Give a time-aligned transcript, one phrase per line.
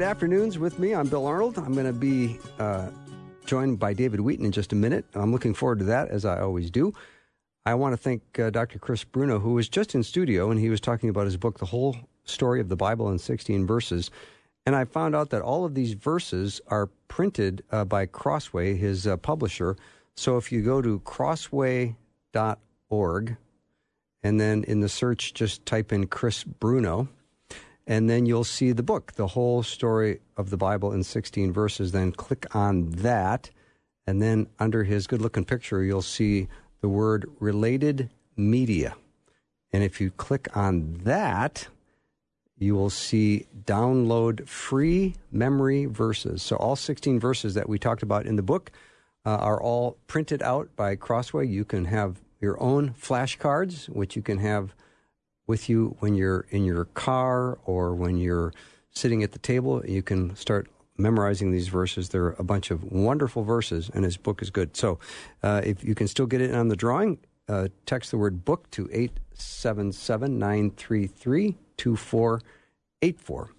[0.00, 0.94] to Afternoons with me.
[0.94, 1.58] I'm Bill Arnold.
[1.58, 2.88] I'm going to be uh,
[3.44, 5.04] joined by David Wheaton in just a minute.
[5.14, 6.94] I'm looking forward to that, as I always do.
[7.66, 8.78] I want to thank uh, Dr.
[8.78, 11.66] Chris Bruno, who was just in studio, and he was talking about his book, The
[11.66, 14.10] Whole Story of the Bible in 16 Verses.
[14.64, 19.06] And I found out that all of these verses are printed uh, by Crossway, his
[19.06, 19.76] uh, publisher.
[20.16, 21.96] So if you go to crossway.org,
[24.22, 27.08] and then in the search, just type in Chris Bruno,
[27.90, 31.90] and then you'll see the book, the whole story of the Bible in 16 verses.
[31.90, 33.50] Then click on that,
[34.06, 36.46] and then under his good looking picture, you'll see
[36.82, 38.94] the word related media.
[39.72, 41.66] And if you click on that,
[42.56, 46.44] you will see download free memory verses.
[46.44, 48.70] So, all 16 verses that we talked about in the book
[49.26, 51.48] uh, are all printed out by Crossway.
[51.48, 54.76] You can have your own flashcards, which you can have
[55.50, 58.54] with you when you're in your car or when you're
[58.92, 59.84] sitting at the table.
[59.84, 62.08] You can start memorizing these verses.
[62.08, 64.76] There are a bunch of wonderful verses, and his book is good.
[64.76, 64.98] So
[65.42, 68.70] uh, if you can still get it on the drawing, uh, text the word book
[68.70, 73.50] to 877 933 2484.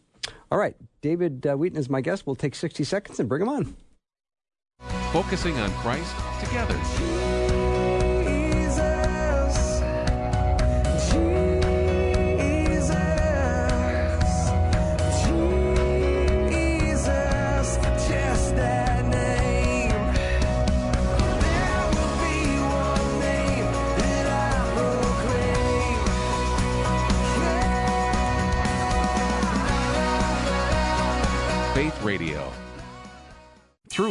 [0.52, 2.26] All right, David uh, Wheaton is my guest.
[2.26, 3.76] We'll take 60 seconds and bring him on.
[5.12, 7.41] Focusing on Christ together.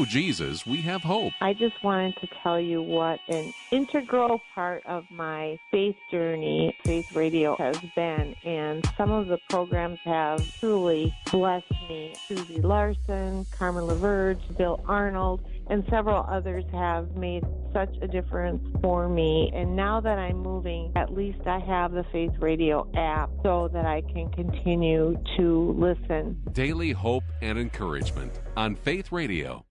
[0.00, 1.34] Through Jesus, we have hope.
[1.42, 7.14] I just wanted to tell you what an integral part of my faith journey Faith
[7.14, 8.34] Radio has been.
[8.42, 12.14] And some of the programs have truly blessed me.
[12.26, 17.44] Susie Larson, Carmen LaBerge, Bill Arnold, and several others have made
[17.74, 19.52] such a difference for me.
[19.54, 23.84] And now that I'm moving, at least I have the Faith Radio app so that
[23.84, 26.40] I can continue to listen.
[26.52, 29.66] Daily hope and encouragement on Faith Radio.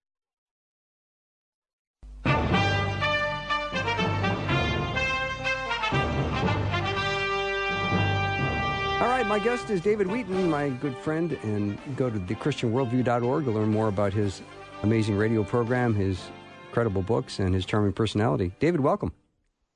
[9.00, 13.50] All right, my guest is David Wheaton, my good friend, and go to thechristianworldview.org to
[13.50, 14.42] learn more about his
[14.82, 16.20] amazing radio program, his
[16.66, 18.52] incredible books, and his charming personality.
[18.60, 19.10] David, welcome.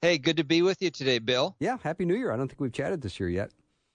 [0.02, 1.56] Hey, good to be with you today, Bill.
[1.58, 2.32] Yeah, Happy New Year.
[2.32, 3.50] I don't think we've chatted this year yet.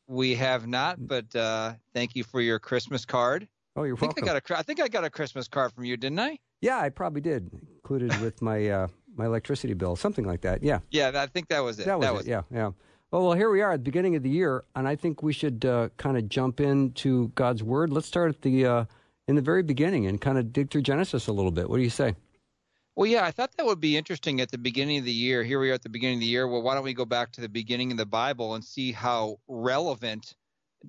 [0.08, 3.48] We have not, but uh, thank you for your Christmas card.
[3.76, 4.36] Oh, you're I think welcome.
[4.36, 6.40] I got a, I think I got a Christmas card from you, didn't I?
[6.62, 10.64] Yeah, I probably did, included with my uh, my electricity bill, something like that.
[10.64, 11.86] Yeah, Yeah, I think that was it.
[11.86, 12.28] that was it.
[12.28, 12.72] Yeah, yeah.
[13.12, 15.34] Oh well, here we are at the beginning of the year, and I think we
[15.34, 17.92] should uh, kind of jump into God's Word.
[17.92, 18.86] Let's start at the uh,
[19.28, 21.70] in the very beginning and kind of dig through Genesis a little bit.
[21.70, 22.16] What do you say?
[22.96, 25.44] Well, yeah, I thought that would be interesting at the beginning of the year.
[25.44, 26.48] Here we are at the beginning of the year.
[26.48, 29.40] Well, why don't we go back to the beginning of the Bible and see how
[29.48, 30.36] relevant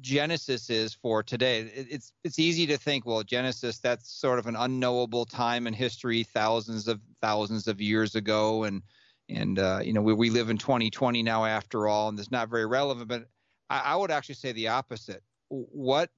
[0.01, 1.61] Genesis is for today?
[1.61, 5.73] It- It's it's easy to think, well, Genesis that's sort of an unknowable time in
[5.73, 8.83] history, thousands of thousands of years ago, and
[9.31, 12.49] and uh, you know we, we live in 2020 now after all, and it's not
[12.49, 13.09] very relevant.
[13.09, 13.29] But
[13.69, 15.23] I, I would actually say the opposite.
[15.49, 16.11] What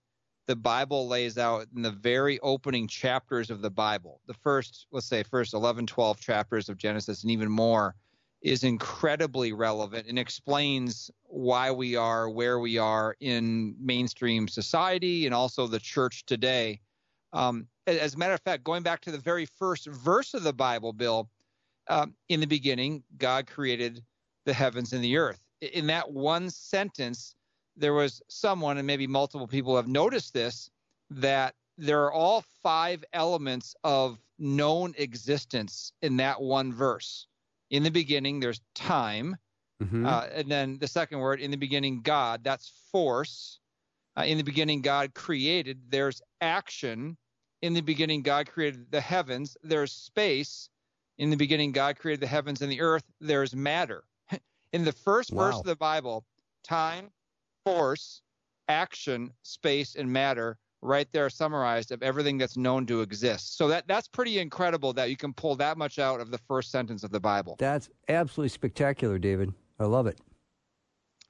[0.46, 5.06] the Bible lays out in the very opening chapters of the Bible, the first, let's
[5.06, 7.94] say, first 11, 12 chapters of Genesis, and even more,
[8.42, 15.34] is incredibly relevant and explains why we are where we are in mainstream society and
[15.34, 16.80] also the church today.
[17.32, 20.52] Um, as a matter of fact, going back to the very first verse of the
[20.52, 21.30] Bible, Bill,
[21.88, 24.02] um, in the beginning, God created
[24.44, 25.40] the heavens and the earth.
[25.60, 27.34] In that one sentence,
[27.76, 30.70] there was someone, and maybe multiple people have noticed this,
[31.10, 37.26] that there are all five elements of known existence in that one verse.
[37.70, 39.36] In the beginning, there's time.
[39.82, 40.06] Mm-hmm.
[40.06, 43.58] Uh, and then the second word, in the beginning, God, that's force.
[44.16, 45.80] Uh, in the beginning, God created.
[45.88, 47.16] There's action.
[47.62, 49.56] In the beginning, God created the heavens.
[49.62, 50.68] There's space.
[51.18, 53.04] In the beginning, God created the heavens and the earth.
[53.20, 54.04] There's matter.
[54.72, 56.24] in the first verse of the Bible,
[56.64, 57.10] time,
[57.64, 58.22] force,
[58.68, 63.56] action, space, and matter right there summarized of everything that's known to exist.
[63.56, 66.70] So that that's pretty incredible that you can pull that much out of the first
[66.70, 67.56] sentence of the Bible.
[67.58, 69.54] That's absolutely spectacular, David.
[69.78, 70.18] I love it.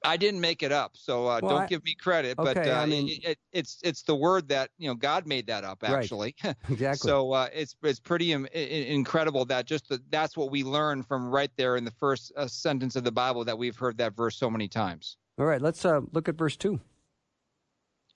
[0.05, 2.35] I didn't make it up, so uh, Well, don't I- give me credit.
[2.37, 5.47] but uh, I mean- it, it, it's it's the word that you know God made
[5.47, 5.93] that up Right.
[5.93, 6.35] actually.
[6.69, 7.07] Exactly.
[7.09, 11.29] so uh, it's it's pretty Im- incredible that just the, that's what we learn from
[11.29, 14.35] right there in the first uh, sentence of the Bible that we've heard that verse
[14.35, 15.17] so many times.
[15.39, 16.79] All right, let's uh, look at verse two.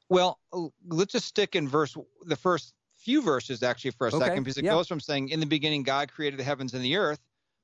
[0.09, 0.39] Well,
[0.87, 1.95] let's just stick in verse
[2.25, 4.71] the first few verses actually for a Okay, second because it yeah.
[4.71, 7.19] goes from saying in the beginning God created the heavens and the earth,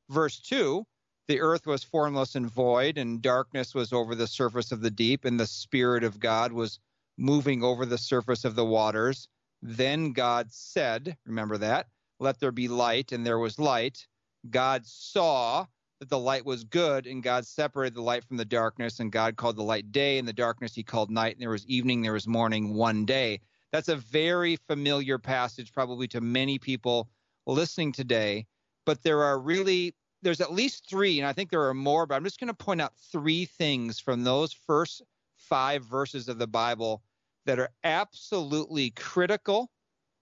[0.10, 0.86] verse 2,
[1.28, 5.26] the earth was formless and void and darkness was over the surface of the deep
[5.26, 6.80] and the spirit of God was
[7.18, 9.30] moving over the surface of the waters.
[9.62, 11.88] Then God said, remember that,
[12.20, 14.06] let there be light and there was light.
[14.50, 15.66] God saw
[16.00, 19.38] that the light was good and God separated the light from the darkness and God
[19.38, 22.12] called the light day and the darkness he called night and there was evening there
[22.12, 23.40] was morning one day.
[23.72, 27.08] That's a very familiar passage probably to many people
[27.48, 28.46] listening today,
[28.86, 32.16] but there are really there's at least 3 and I think there are more, but
[32.16, 35.02] I'm just going to point out 3 things from those first
[35.38, 37.04] 5 verses of the Bible
[37.46, 39.70] that are absolutely critical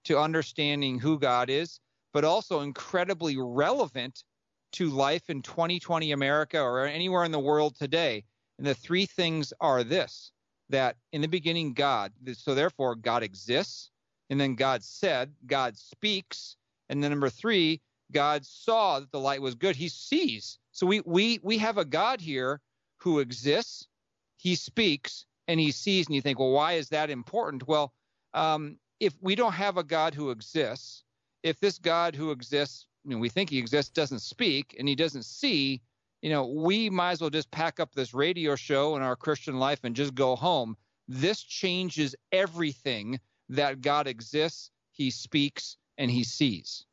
[0.04, 1.80] to understanding who God is,
[2.12, 4.24] but also incredibly relevant
[4.72, 8.24] to life in 2020 America or anywhere in the world today.
[8.58, 10.32] And the three things are this
[10.70, 13.90] that in the beginning, God, so therefore, God exists.
[14.30, 16.56] And then God said, God speaks.
[16.88, 19.76] And then number three, God saw that the light was good.
[19.76, 20.58] He sees.
[20.72, 22.60] So we we we have a God here
[22.98, 23.88] who exists,
[24.36, 26.06] he speaks, and he sees.
[26.06, 27.66] And you think, well, why is that important?
[27.66, 27.92] Well,
[28.34, 31.04] um, if we don't have a God who exists,
[31.42, 34.94] if this God who exists, I mean, we think he exists, doesn't speak and he
[34.94, 35.82] doesn't see,
[36.20, 39.58] you know, we might as well just pack up this radio show and our Christian
[39.58, 40.76] life and just go home.
[41.08, 43.18] This changes everything
[43.48, 46.86] that God exists, he speaks, and he sees.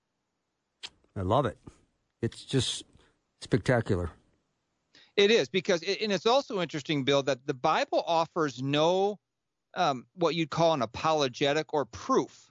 [1.20, 1.58] I love it.
[2.22, 2.86] It's just
[3.42, 4.10] spectacular.
[5.18, 9.20] It is because, and it's also interesting, Bill, that the Bible offers no
[9.76, 12.50] um, what you'd call an apologetic or proof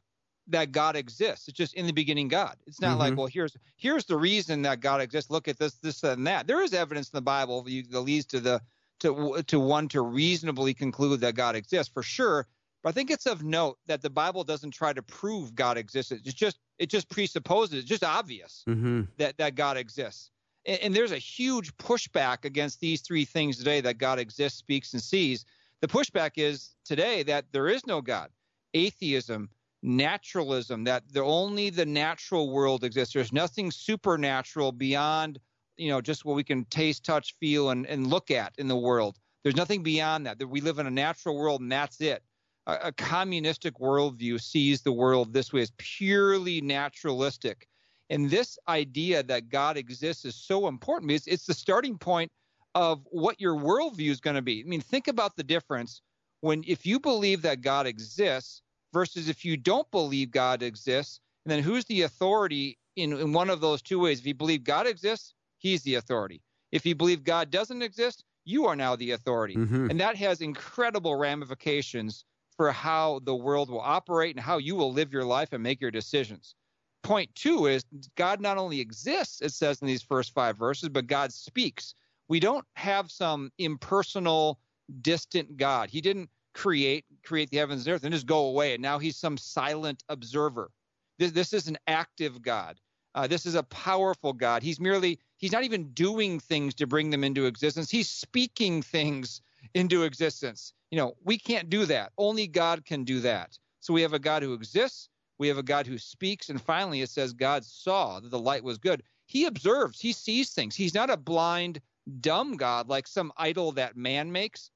[0.48, 1.48] that God exists.
[1.48, 2.56] It's just in the beginning, God.
[2.66, 3.16] It's not like, Mhm.
[3.16, 5.30] well, here's here's the reason that God exists.
[5.30, 6.46] Look at this, this, and that.
[6.46, 8.60] There is evidence in the Bible that leads to the
[9.00, 12.46] to to one to reasonably conclude that God exists for sure.
[12.82, 16.12] But I think it's of note that the Bible doesn't try to prove God exists.
[16.12, 19.02] It's just it just presupposes, it's just obvious Mm-hmm.
[19.18, 20.30] that that God exists.
[20.66, 24.92] And, and there's a huge pushback against these three things today that God exists, speaks,
[24.92, 25.44] and sees.
[25.80, 28.30] The pushback is today that there is no God.
[28.74, 29.48] Atheism,
[29.82, 33.14] naturalism, that the only the natural world exists.
[33.14, 35.38] There's nothing supernatural beyond,
[35.76, 38.76] you know, just what we can taste, touch, feel, and, and look at in the
[38.76, 39.18] world.
[39.42, 40.38] There's nothing beyond that.
[40.38, 42.22] That we live in a natural world and that's it.
[42.68, 47.66] A, a communistic worldview sees the world this way as purely naturalistic.
[48.10, 52.30] And this idea that God exists is so important because it's the starting point
[52.74, 54.60] of what your worldview is going to be.
[54.60, 56.00] I mean, think about the difference
[56.40, 58.62] when if you believe that God exists
[58.92, 63.50] versus if you don't believe God exists, and then who's the authority in, in one
[63.50, 64.20] of those two ways?
[64.20, 66.40] If you believe God exists, he's the authority.
[66.72, 69.56] If you believe God doesn't exist, you are now the authority.
[69.56, 69.90] Mhm.
[69.90, 72.24] And that has incredible ramifications
[72.58, 75.80] for how the world will operate and how you will live your life and make
[75.80, 76.56] your decisions.
[77.04, 77.84] Point two is
[78.16, 81.94] God not only exists, it says in these first five verses, but God speaks.
[82.26, 84.58] We don't have some impersonal,
[85.00, 85.88] distant God.
[85.88, 89.16] He didn't create create the heavens and earth and just go away, and now he's
[89.16, 90.72] some silent observer.
[91.18, 92.80] This, this is an active God.
[93.14, 94.64] Uh, this is a powerful God.
[94.64, 97.88] He's merely he's not even doing things to bring them into existence.
[97.88, 99.42] He's speaking things
[99.74, 100.72] into existence.
[100.90, 102.12] You know, we can't do that.
[102.18, 103.58] Only God can do that.
[103.80, 105.08] So we have a God who exists.
[105.38, 106.48] We have a God who speaks.
[106.48, 109.02] And finally, it says God saw that the light was good.
[109.26, 110.74] He observes, he sees things.
[110.74, 111.80] He's not a blind,
[112.20, 114.70] dumb God like some idol that man makes.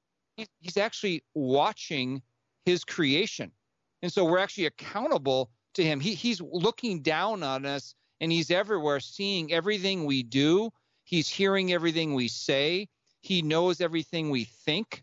[0.61, 2.21] He's actually watching
[2.65, 3.51] his creation.
[4.01, 5.99] And so we're actually accountable to him.
[5.99, 10.71] He, he's looking down on us and he's everywhere, seeing everything we do.
[11.03, 12.87] He's hearing everything we say.
[13.23, 15.01] He knows everything we think.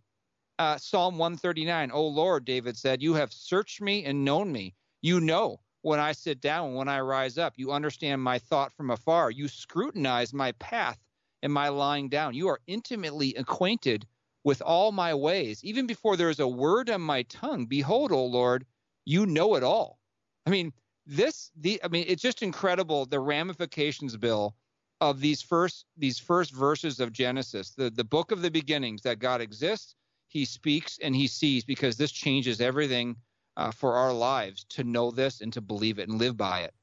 [0.59, 4.75] Uh, Psalm 139, O Lord, David said, You have searched me and known me.
[5.01, 7.55] You know when I sit down, when I rise up.
[7.57, 9.31] You understand my thought from afar.
[9.31, 10.99] You scrutinize my path
[11.43, 12.35] and my lying down.
[12.35, 14.07] You are intimately acquainted
[14.45, 15.65] with all my ways.
[15.65, 18.67] Even before there is a word on my tongue, behold, O Lord,
[19.07, 19.99] you know it all.
[20.45, 20.75] I mean,
[21.07, 24.55] this the I mean, it's just incredible the ramifications, Bill,
[25.01, 29.19] of these first these first verses of Genesis, the the book of the beginnings that
[29.19, 29.95] God exists,
[30.29, 33.17] He speaks and He sees, because this changes everything
[33.57, 36.75] uh, for our lives to know this and to believe it and live by it.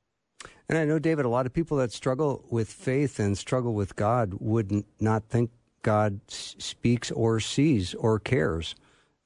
[0.69, 3.95] And I know, David, a lot of people that struggle with faith and struggle with
[3.95, 5.49] God would not think
[5.81, 8.75] God s- speaks or sees or cares.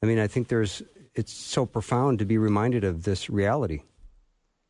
[0.03, 0.83] I mean, I think there's,
[1.15, 3.81] it's so profound to be reminded of this reality.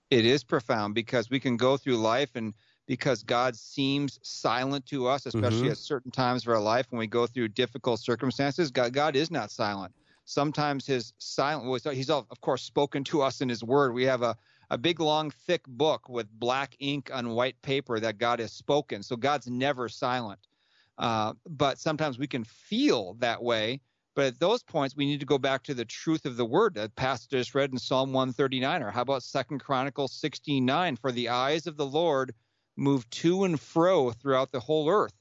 [0.09, 2.53] It is profound because we can go through life and
[2.91, 5.71] because God seems silent to us, especially Mhm.
[5.71, 8.69] at certain times of our life when we go through difficult circumstances.
[8.69, 9.95] God, God is not silent.
[10.25, 13.93] Sometimes his silent, well, he's of course spoken to us in his word.
[13.93, 14.35] We have a,
[14.71, 19.03] a big, long, thick book with black ink on white paper that God has spoken.
[19.03, 20.45] So God's never silent.
[20.97, 23.79] Uh, but sometimes we can feel that way.
[24.15, 26.73] But at those points, we need to go back to the truth of the word
[26.73, 28.83] that pastor just read in Psalm 139.
[28.83, 30.97] Or how about Second Chronicles 16:9?
[30.97, 32.35] For the eyes of the Lord
[32.81, 35.13] move to and fro throughout the whole earth,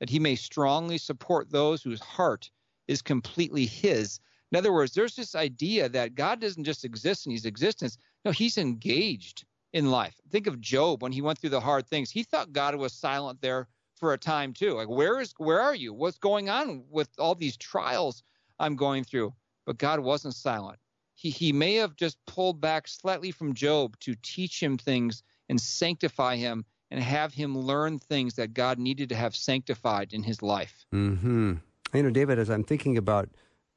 [0.00, 2.50] that he may strongly support those whose heart
[2.86, 4.20] is completely his.
[4.52, 7.98] In other words, there's this idea that God doesn't just exist in his existence.
[8.24, 10.14] No, he's engaged in life.
[10.30, 12.10] Think of Job when he went through the hard things.
[12.10, 14.74] He thought God was silent there for a time too.
[14.74, 15.92] Like, where is where are you?
[15.92, 18.22] What's going on with all these trials
[18.58, 19.34] I'm going through?
[19.66, 20.78] But God wasn't silent.
[21.14, 25.60] He he may have just pulled back slightly from Job to teach him things and
[25.60, 30.42] sanctify him and have him learn things that God needed to have sanctified in his
[30.42, 30.86] life.
[30.90, 31.54] Hmm.
[31.92, 33.28] You know, David, as I'm thinking about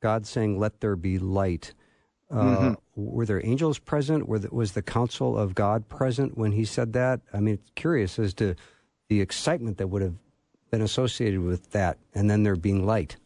[0.02, 1.74] God saying, "Let there be light."
[2.30, 2.74] Uh, mm-hmm.
[2.96, 4.28] Were there angels present?
[4.28, 7.20] Were the, was the council of God present when he said that?
[7.34, 8.56] I mean, it's curious as to
[9.10, 10.16] the excitement that would have
[10.72, 13.18] been associated with that, and then there being light.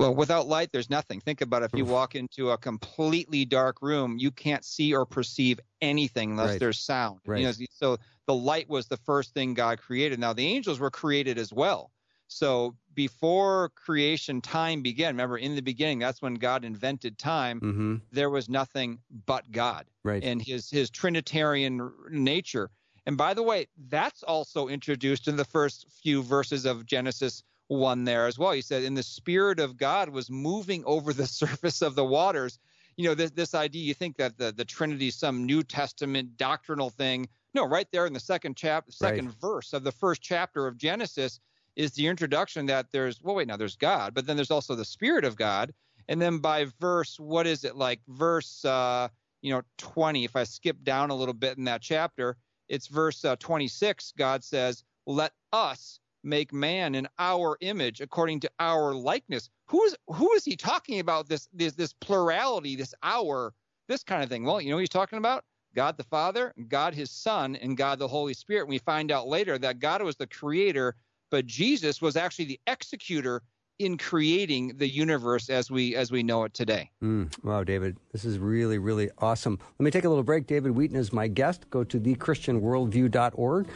[0.00, 1.20] Well, without light, there's nothing.
[1.20, 1.70] Think about it.
[1.72, 6.50] if you walk into a completely dark room, you can't see or perceive anything unless
[6.50, 6.60] right.
[6.60, 7.20] there's sound.
[7.26, 7.40] Right.
[7.40, 10.18] You know, so the light was the first thing God created.
[10.18, 11.90] Now the angels were created as well.
[12.28, 17.60] So before creation time began, remember in the beginning, that's when God invented time.
[17.60, 17.94] Mm-hmm.
[18.12, 20.22] There was nothing but God, right?
[20.22, 22.70] And his his Trinitarian nature.
[23.06, 28.02] And by the way, that's also introduced in the first few verses of Genesis one
[28.04, 28.50] there as well.
[28.50, 32.58] He said, "In the Spirit of God was moving over the surface of the waters."
[32.96, 33.84] You know, this this idea.
[33.84, 37.28] You think that the the Trinity is some New Testament doctrinal thing?
[37.54, 39.40] No, right there in the second chapter, second right.
[39.40, 41.40] verse of the first chapter of Genesis
[41.76, 44.84] is the introduction that there's well wait now there's God, but then there's also the
[44.84, 45.72] Spirit of God,
[46.08, 49.08] and then by verse what is it like verse uh,
[49.42, 50.24] you know 20?
[50.24, 52.36] If I skip down a little bit in that chapter,
[52.68, 54.12] it's verse uh, 26.
[54.18, 59.96] God says, "Let us make man in our image, according to our likeness." Who is
[60.08, 61.28] who is he talking about?
[61.28, 63.54] This this this plurality, this our,
[63.88, 64.44] this kind of thing.
[64.44, 65.44] Well, you know he's talking about?
[65.74, 68.66] God the Father, God His Son, and God the Holy Spirit.
[68.66, 70.96] we find out later that God was the creator
[71.30, 73.42] but Jesus was actually the executor
[73.78, 76.90] in creating the universe as we as we know it today.
[77.02, 79.58] Mm, wow, David, this is really really awesome.
[79.78, 80.46] Let me take a little break.
[80.46, 81.70] David Wheaton is my guest.
[81.70, 83.68] Go to thechristianworldview.org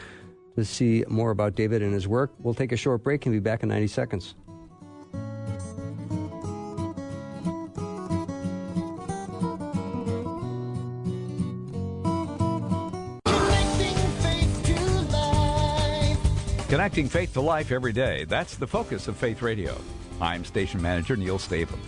[0.55, 2.33] to see more about David and his work.
[2.39, 4.35] We'll take a short break and be back in 90 seconds.
[16.69, 18.25] Connecting faith to life every day.
[18.25, 19.77] That's the focus of Faith Radio.
[20.19, 21.79] I'm station manager Neil Stavem.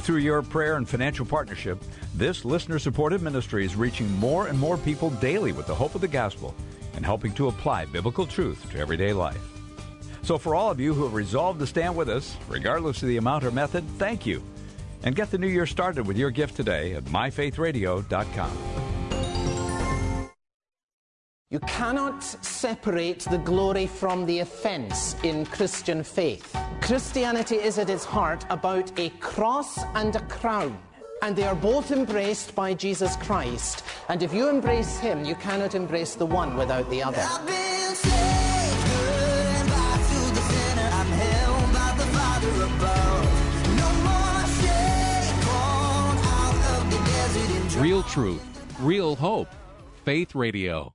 [0.00, 1.80] Through your prayer and financial partnership,
[2.14, 6.00] this listener supported ministry is reaching more and more people daily with the hope of
[6.00, 6.54] the gospel
[6.96, 9.40] and helping to apply biblical truth to everyday life.
[10.22, 13.18] So, for all of you who have resolved to stand with us, regardless of the
[13.18, 14.42] amount or method, thank you.
[15.02, 18.84] And get the new year started with your gift today at myfaithradio.com.
[21.50, 26.56] You cannot separate the glory from the offence in Christian faith.
[26.80, 30.76] Christianity is at its heart about a cross and a crown.
[31.24, 33.82] And they are both embraced by Jesus Christ.
[34.10, 37.24] And if you embrace Him, you cannot embrace the one without the other.
[47.80, 48.42] Real truth,
[48.78, 49.48] real hope.
[50.04, 50.92] Faith Radio.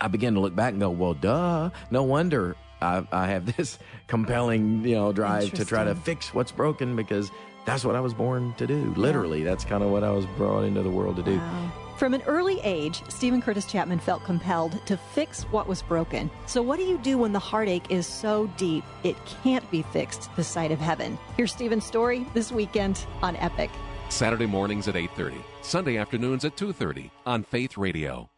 [0.00, 1.70] I began to look back and go, well, duh.
[1.92, 6.52] No wonder I, I have this compelling, you know, drive to try to fix what's
[6.52, 7.30] broken because
[7.64, 8.92] that's what I was born to do.
[8.96, 9.50] Literally, yeah.
[9.50, 11.36] that's kind of what I was brought into the world to do.
[11.36, 11.72] Wow.
[11.96, 16.28] From an early age, Steven Curtis Chapman felt compelled to fix what was broken.
[16.46, 20.28] So, what do you do when the heartache is so deep it can't be fixed
[20.34, 21.16] the sight of heaven?
[21.36, 23.70] Here's Steven's story this weekend on Epic.
[24.08, 28.28] Saturday mornings at 8:30, Sunday afternoons at 2:30 on Faith Radio.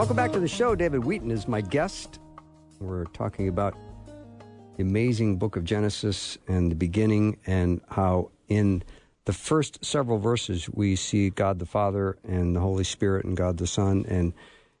[0.00, 0.74] Welcome back to the show.
[0.74, 2.20] David Wheaton is my guest.
[2.78, 3.76] We're talking about
[4.78, 8.82] the amazing book of Genesis and the beginning, and how in
[9.26, 13.58] the first several verses we see God the Father and the Holy Spirit and God
[13.58, 14.32] the Son, and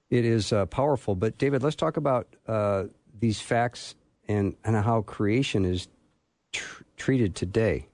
[0.08, 1.14] it is uh, powerful.
[1.14, 2.84] But, David, let's talk about uh,
[3.20, 3.96] these facts
[4.26, 5.86] and, and how creation is
[6.54, 7.88] tr- treated today.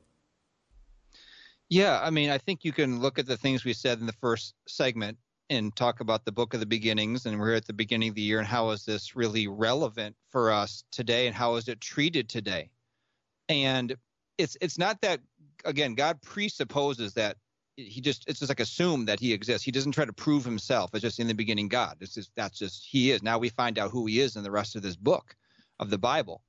[1.68, 4.12] Yeah, I mean, I think you can look at the things we said in the
[4.12, 5.18] first segment
[5.50, 7.26] and talk about the book of the beginnings.
[7.26, 10.50] And we're at the beginning of the year, and how is this really relevant for
[10.50, 12.70] us today, and how is it treated today?
[13.48, 13.96] And
[14.38, 15.20] it's it's not that
[15.64, 17.36] again, God presupposes that
[17.76, 19.64] he just it's just like assume that he exists.
[19.64, 20.90] He doesn't try to prove himself.
[20.94, 21.96] It's just in the beginning God.
[22.00, 23.22] It's just that's just he is.
[23.22, 25.36] Now we find out who he is in the rest of this book
[25.78, 26.42] of the Bible.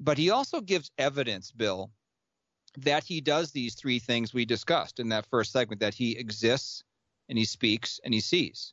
[0.00, 1.90] But he also gives evidence, Bill,
[2.78, 6.84] that he does these three things we discussed in that first segment that he exists
[7.28, 8.72] and he speaks and he sees.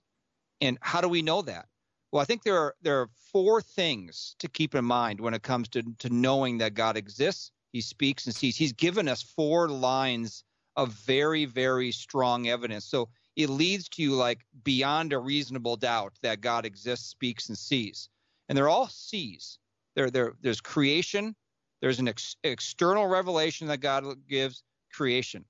[0.61, 1.67] And how do we know that?
[2.11, 5.41] Well, I think there are there are four things to keep in mind when it
[5.41, 8.55] comes to to knowing that God exists, he speaks and sees.
[8.55, 10.43] He's given us four lines
[10.75, 12.85] of very very strong evidence.
[12.85, 17.57] So it leads to you like beyond a reasonable doubt that God exists, speaks and
[17.57, 18.09] sees.
[18.47, 19.57] And they're all sees.
[19.95, 21.35] There, there, there's creation,
[21.81, 25.45] there's an ex- external revelation that God gives, creation.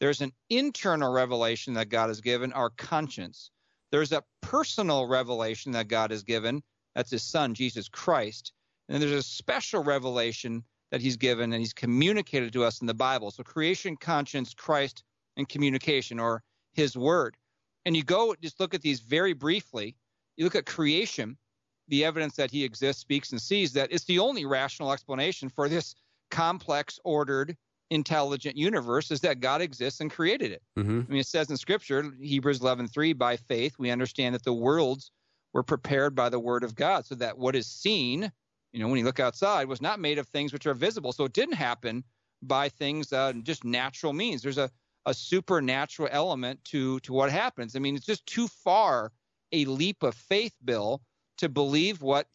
[0.00, 3.50] There's an internal revelation that God has given, our conscience.
[3.90, 6.62] There's a personal revelation that God has given,
[6.94, 8.52] that's his son, Jesus Christ.
[8.88, 12.94] And there's a special revelation that he's given and he's communicated to us in the
[12.94, 13.30] Bible.
[13.30, 15.02] So creation, conscience, Christ,
[15.36, 17.36] and communication, or his word.
[17.84, 19.96] And you go just look at these very briefly.
[20.36, 21.36] You look at creation,
[21.88, 25.68] the evidence that he exists, speaks, and sees, that it's the only rational explanation for
[25.68, 25.94] this
[26.30, 27.56] complex, ordered,
[27.90, 30.62] intelligent universe is that God exists and created it.
[30.78, 31.00] Mm-hmm.
[31.08, 35.10] I mean, it says in Scripture, Hebrews 11:3, by faith we understand that the worlds
[35.52, 38.30] were prepared by the word of God, so that what is seen,
[38.72, 41.12] you know, when you look outside, was not made of things which are visible.
[41.12, 42.04] So it didn't happen
[42.42, 44.42] by things uh, just natural means.
[44.42, 44.70] There's a
[45.06, 47.76] a supernatural element to to what happens.
[47.76, 49.12] I mean, it's just too far
[49.52, 51.00] a leap of faith, Bill,
[51.38, 52.26] to believe what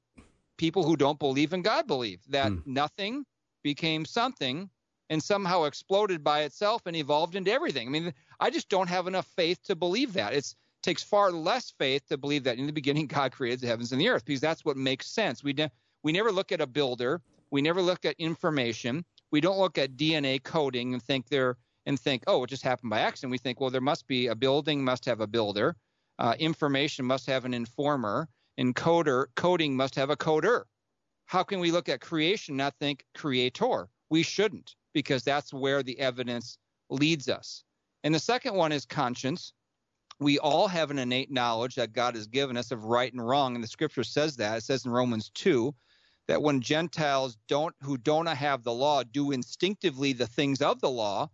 [0.58, 2.66] people who don't believe in God believe that mm.
[2.66, 3.26] nothing
[3.64, 4.70] became something
[5.12, 7.86] and somehow exploded by itself and evolved into everything.
[7.86, 10.34] I mean, I just don't have enough faith to believe that.
[10.34, 13.92] It takes far less faith to believe that in the beginning God created the heavens
[13.92, 15.44] and the earth because that's what makes sense.
[15.44, 15.70] We ne-
[16.02, 17.22] we never look at a builder,
[17.52, 22.00] we never look at information, we don't look at DNA coding and think there and
[22.00, 23.32] think, oh, it just happened by accident.
[23.32, 25.76] We think, well, there must be a building must have a builder,
[26.20, 30.64] uh, information must have an informer, encoder coding must have a coder.
[31.26, 33.90] How can we look at creation and not think creator?
[34.10, 36.58] We shouldn't because that's where the evidence
[36.90, 37.64] leads us.
[38.04, 39.54] And the second one is conscience.
[40.20, 43.56] We all have an innate knowledge that God has given us of right and wrong,
[43.56, 44.58] and the Scripture says that.
[44.58, 45.74] It says in Romans two
[46.28, 50.90] that when Gentiles don't who don't have the law do instinctively the things of the
[50.90, 51.30] law,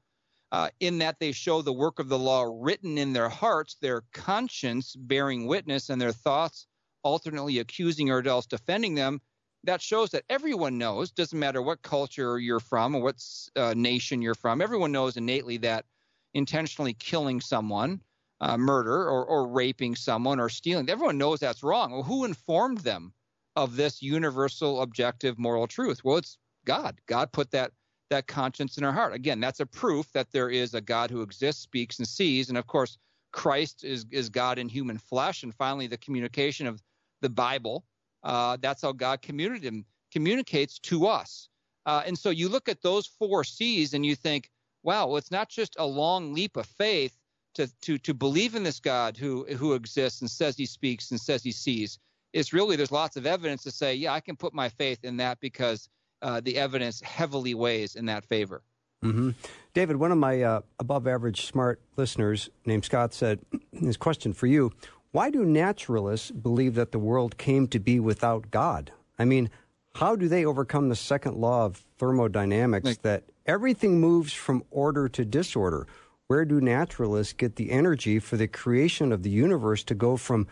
[0.52, 4.04] uh, in that they show the work of the law written in their hearts, their
[4.14, 6.68] conscience bearing witness, and their thoughts
[7.04, 9.22] alternately accusing or else defending them,
[9.68, 13.24] that shows that everyone knows, doesn't matter what culture you're from or what
[13.58, 15.86] uh, nation you're from, everyone knows innately that
[16.34, 18.02] intentionally killing someone,
[18.40, 21.92] uh, murder, or, or raping someone or stealing, everyone knows that's wrong.
[21.92, 23.14] Well, who informed them
[23.58, 26.02] of this universal objective moral truth?
[26.04, 27.00] Well, it's God.
[27.06, 27.72] God put that
[28.10, 29.14] that conscience in our heart.
[29.14, 32.48] Again, that's a proof that there is a God who exists, speaks, and sees.
[32.48, 32.98] And of course,
[33.34, 35.44] Christ is, is God in human flesh.
[35.44, 36.82] And finally, the communication of
[37.20, 37.84] the Bible.
[38.24, 41.50] Uh, that's how God communicates to us.
[41.86, 44.50] Uh, and so you look at those four C's and you think,
[44.84, 47.18] wow, well, it's not just a long leap of faith
[47.54, 51.20] to, to, to believe in this God who, who exists and says he speaks and
[51.20, 52.00] says he sees.
[52.34, 55.18] It's really, there's lots of evidence to say, yeah, I can put my faith in
[55.18, 55.90] that because
[56.22, 58.64] uh, the evidence heavily weighs in that favor.
[59.04, 59.32] Mm-hmm.
[59.74, 63.40] David, one of my uh, above average smart listeners named Scott said,
[63.72, 64.72] his question for you
[65.18, 68.92] why do naturalists believe that the world came to be without God?
[69.18, 69.50] I mean,
[69.96, 75.26] how do they overcome the second law of thermodynamics that everything moves from order to
[75.26, 75.88] disorder?
[76.28, 80.46] Where do naturalists get the energy for the creation of the universe to go from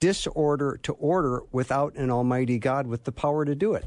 [0.00, 3.86] disorder to order without an almighty God with the power to do it?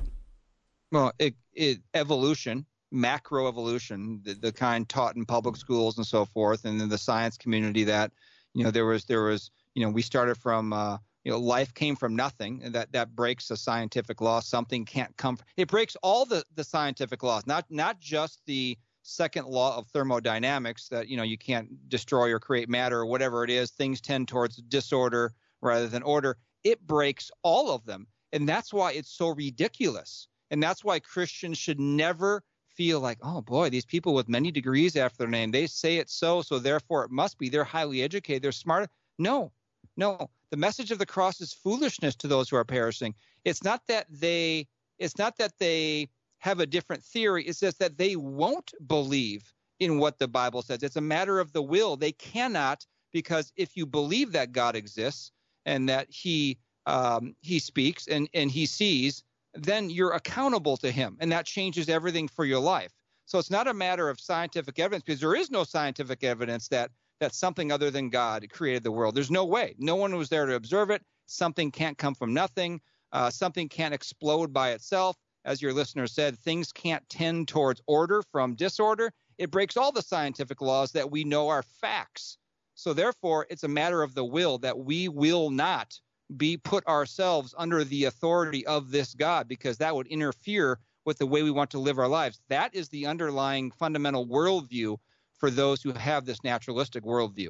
[0.91, 6.25] Well, it, it, evolution, macro evolution, the, the kind taught in public schools and so
[6.25, 8.11] forth, and then the science community that,
[8.55, 11.73] you know, there was there was you know, we started from, uh, you know, life
[11.73, 14.39] came from nothing, and that that breaks a scientific law.
[14.39, 15.37] Something can't come.
[15.37, 19.87] From, it breaks all the the scientific laws, not not just the second law of
[19.87, 23.71] thermodynamics that you know you can't destroy or create matter or whatever it is.
[23.71, 26.37] Things tend towards disorder rather than order.
[26.63, 30.27] It breaks all of them, and that's why it's so ridiculous.
[30.51, 34.95] And that's why Christians should never feel like, oh boy, these people with many degrees
[34.95, 37.49] after their name, they say it so, so therefore it must be.
[37.49, 38.89] They're highly educated, they're smart.
[39.17, 39.51] No,
[39.97, 43.13] no, the message of the cross is foolishness to those who are perishing.
[43.45, 44.67] It's not that they
[44.99, 49.97] it's not that they have a different theory, it's just that they won't believe in
[49.97, 50.83] what the Bible says.
[50.83, 51.95] It's a matter of the will.
[51.95, 55.31] They cannot because if you believe that God exists
[55.65, 61.17] and that He um, He speaks and and He sees, then you're accountable to Him,
[61.19, 62.91] and that changes everything for your life.
[63.25, 66.91] So it's not a matter of scientific evidence because there is no scientific evidence that
[67.23, 69.15] that something other than God created the world.
[69.15, 69.75] There's no way.
[69.79, 71.01] No one was there to observe it.
[71.25, 72.81] Something can't come from nothing.
[73.13, 75.15] Uh, something can't explode by itself.
[75.45, 79.13] As your listener said, things can't tend towards order from disorder.
[79.37, 82.37] It breaks all the scientific laws that we know are facts.
[82.75, 85.97] So therefore, it's a matter of the will that we will not
[86.35, 91.27] be put ourselves under the authority of this God because that would interfere with the
[91.27, 92.41] way we want to live our lives.
[92.49, 94.97] That is the underlying fundamental worldview
[95.43, 97.49] for those who have this naturalistic worldview.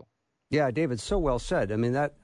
[0.50, 1.72] Yeah, David, so well said.
[1.72, 2.16] I mean, that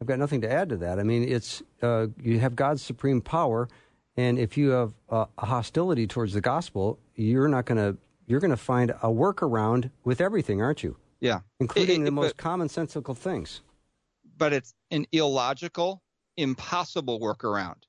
[0.00, 0.98] I've got nothing to add to that.
[0.98, 3.68] I mean, it's uh, you have God's supreme power,
[4.16, 8.40] and if you have uh, a hostility towards the gospel, you're not going to you're
[8.40, 10.96] going to find a workaround with everything, aren't you?
[11.20, 13.60] Yeah, including it, it, the most but, commonsensical things.
[14.38, 16.02] But it's an illogical,
[16.38, 17.82] impossible workaround.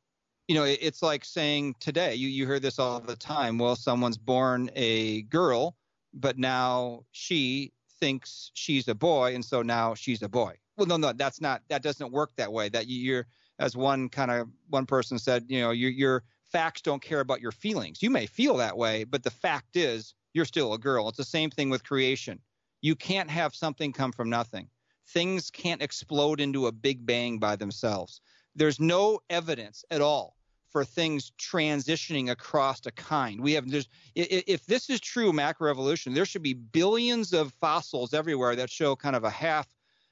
[0.49, 2.13] You know, it, it's like saying today.
[2.13, 3.57] You you hear this all the time.
[3.57, 5.77] Well, someone's born a girl,
[6.13, 10.56] but now she thinks she's a boy, and so now she's a boy.
[10.78, 11.62] Well, no, no, that's not.
[11.69, 12.69] That doesn't work that way.
[12.69, 13.28] That you're,
[13.60, 17.41] as one kind of one person said, you know, your your facts don't care about
[17.41, 18.02] your feelings.
[18.02, 21.10] You may feel that way, but the fact is you're still a girl.
[21.10, 22.39] It's the same thing with creation.
[22.82, 24.67] You can't have something come from nothing.
[25.10, 28.21] Things can't explode into a big bang by themselves.
[28.56, 30.36] There's no evidence at all
[30.71, 33.41] for things transitioning across a kind.
[33.41, 38.55] We have there's if this is true macroevolution, there should be billions of fossils everywhere
[38.55, 39.67] that show kind of a half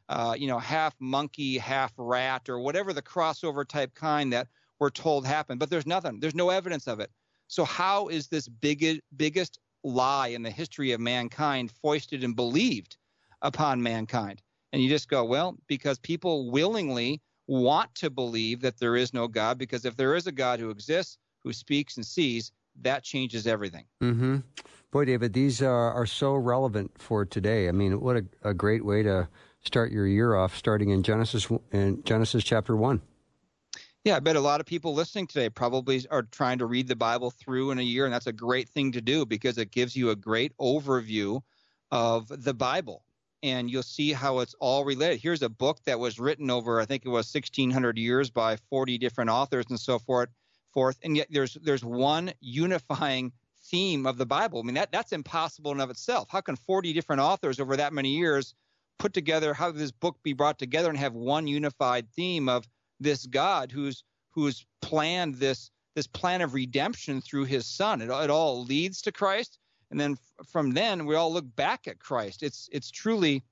[0.09, 4.47] uh, you know, half monkey, half rat, or whatever the crossover type kind that
[4.79, 5.59] we're told happened.
[5.59, 6.19] But there's nothing.
[6.19, 7.11] There's no evidence of it.
[7.47, 12.97] So how is this big, biggest lie in the history of mankind foisted and believed
[13.43, 14.41] upon mankind?
[14.73, 19.27] And you just go, well, because people willingly want to believe that there is no
[19.27, 23.47] God, because if there is a God who exists, who speaks and sees, that changes
[23.47, 23.85] everything.
[24.03, 24.37] Mm-hmm.
[24.91, 27.67] Boy, David, these are, are so relevant for today.
[27.67, 29.27] I mean, what a, a great way to
[29.61, 33.01] start your year off, starting in Genesis in Genesis chapter one.
[34.05, 36.95] Yeah, I bet a lot of people listening today probably are trying to read the
[36.95, 39.95] Bible through in a year, and that's a great thing to do because it gives
[39.95, 41.41] you a great overview
[41.91, 43.03] of the Bible,
[43.43, 45.21] and you'll see how it's all related.
[45.21, 48.97] Here's a book that was written over, I think it was 1,600 years by 40
[48.97, 50.29] different authors and so forth,
[50.73, 53.31] forth, and yet there's there's one unifying
[53.65, 54.59] theme of the Bible.
[54.59, 56.27] I mean that that's impossible in of itself.
[56.29, 58.53] How can 40 different authors over that many years
[58.97, 59.53] put together?
[59.53, 62.67] How this book be brought together and have one unified theme of
[62.99, 68.01] this God who's who's planned this this plan of redemption through his son.
[68.01, 69.57] It, it all leads to Christ.
[69.91, 72.43] And then from then we all look back at Christ.
[72.43, 73.43] It's it's truly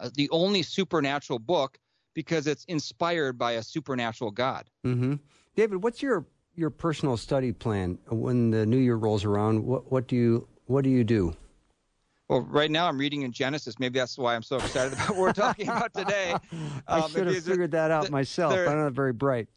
[0.00, 1.78] uh, the only supernatural book
[2.14, 4.68] because it's inspired by a supernatural God.
[4.84, 5.14] Mm-hmm.
[5.54, 9.64] David, what's your your personal study plan when the new year rolls around?
[9.64, 11.36] What what do you what do you do?
[12.28, 13.78] Well, right now I'm reading in Genesis.
[13.78, 16.34] Maybe that's why I'm so excited about what we're talking about today.
[16.90, 18.54] Um, I should have figured that out myself.
[18.54, 19.48] I'm not very bright.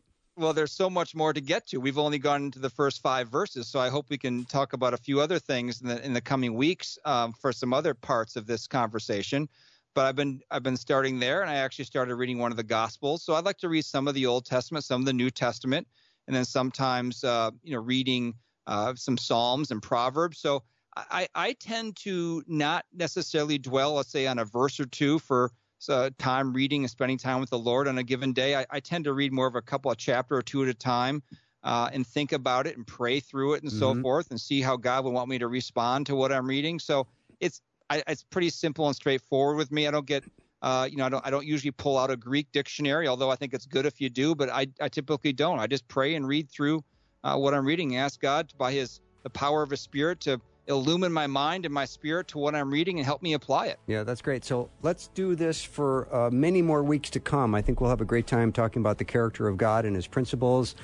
[0.42, 1.78] Well, there's so much more to get to.
[1.78, 4.92] We've only gone into the first five verses, so I hope we can talk about
[4.92, 8.36] a few other things in the, in the coming weeks um, for some other parts
[8.36, 9.48] of this conversation.
[9.94, 12.64] But I've been I've been starting there, and I actually started reading one of the
[12.64, 13.22] Gospels.
[13.22, 15.88] So I'd like to read some of the Old Testament, some of the New Testament,
[16.26, 18.34] and then sometimes uh, you know reading
[18.66, 20.40] uh, some Psalms and Proverbs.
[20.40, 20.64] So
[20.98, 25.52] I, I tend to not necessarily dwell, let's say, on a verse or two for
[25.90, 28.56] uh, time reading and spending time with the Lord on a given day.
[28.56, 30.74] I, I, tend to read more of a couple of chapter or two at a
[30.74, 31.24] time
[31.64, 33.80] uh, and think about it and pray through it and mm-hmm.
[33.80, 36.80] so forth and see how God would want me to respond to what I'm reading.
[36.80, 37.08] So
[37.40, 39.88] it's I, it's pretty simple and straightforward with me.
[39.88, 40.24] I don't get
[40.62, 43.36] uh, you know, I don't, I don't usually pull out a Greek dictionary, although I
[43.36, 45.60] think it's good if you do, but I, I typically don't.
[45.60, 46.84] I just pray and read through
[47.24, 50.40] uh, what I'm reading, ask God by His the power of His Spirit to
[50.72, 53.80] illumine my mind and my spirit to what I'm reading and help me apply it.
[53.88, 54.44] Yeah, that's great.
[54.44, 57.54] So let's do this for uh, many more weeks to come.
[57.54, 60.08] I think we'll have a great time talking about the character of God and his
[60.08, 60.76] principles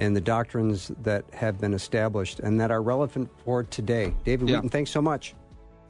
[0.00, 4.14] and the doctrines that have been established and that are relevant for today.
[4.24, 4.56] David yeah.
[4.56, 5.34] Wheaton, thanks so much.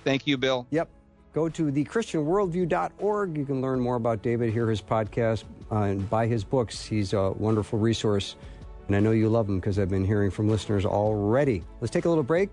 [0.04, 0.66] Thank you, Bill.
[0.70, 0.88] Yep.
[1.32, 3.38] Go to thechristianworldview.org.
[3.38, 6.84] You can learn more about David, hear his podcast, uh, and buy his books.
[6.84, 8.36] He's a wonderful resource.
[8.86, 11.64] And I know you love him because I've been hearing from listeners already.
[11.80, 12.50] Let's take a little break.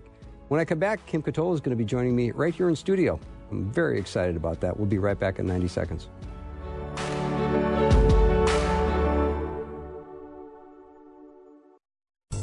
[0.50, 2.74] When I come back, Kim Ketola is going to be joining me right here in
[2.74, 3.20] studio.
[3.52, 4.76] I'm very excited about that.
[4.76, 6.08] We'll be right back in 90 seconds.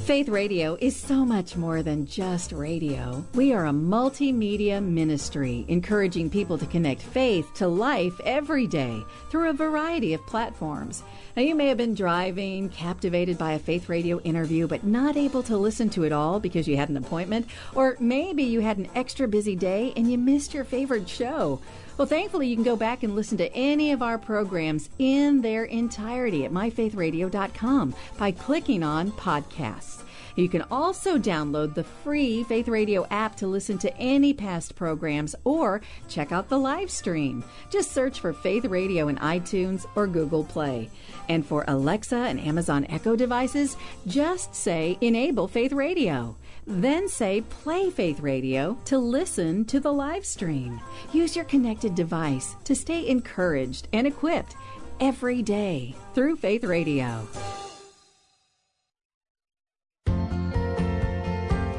[0.07, 3.25] Faith Radio is so much more than just radio.
[3.33, 9.49] We are a multimedia ministry encouraging people to connect faith to life every day through
[9.49, 11.03] a variety of platforms.
[11.35, 15.43] Now, you may have been driving, captivated by a Faith Radio interview, but not able
[15.43, 18.87] to listen to it all because you had an appointment, or maybe you had an
[18.95, 21.59] extra busy day and you missed your favorite show.
[21.97, 25.65] Well, thankfully, you can go back and listen to any of our programs in their
[25.65, 30.03] entirety at myfaithradio.com by clicking on podcasts.
[30.35, 35.33] You can also download the free Faith Radio app to listen to any past programs
[35.43, 37.43] or check out the live stream.
[37.71, 40.91] Just search for Faith Radio in iTunes or Google Play.
[41.27, 46.37] And for Alexa and Amazon Echo devices, just say Enable Faith Radio.
[46.69, 50.81] Then say Play Faith Radio to listen to the live stream.
[51.13, 54.57] Use your connected device to stay encouraged and equipped
[54.99, 57.25] every day through Faith Radio.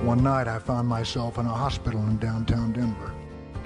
[0.03, 3.12] One night I found myself in a hospital in downtown Denver.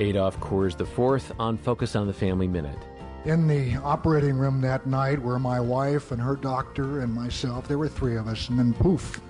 [0.01, 2.79] Adolf Coors IV on Focus on the Family Minute.
[3.27, 7.69] In the operating room that night were my wife and her doctor and myself.
[7.69, 9.21] There were three of us, and then poof,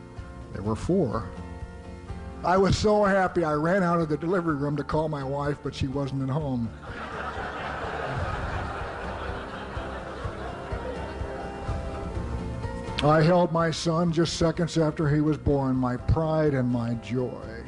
[0.55, 1.29] there were four.
[2.45, 5.59] I was so happy I ran out of the delivery room to call my wife,
[5.63, 6.69] but she wasn't at home.
[13.05, 17.65] I held my son just seconds after he was born, my pride and my joy.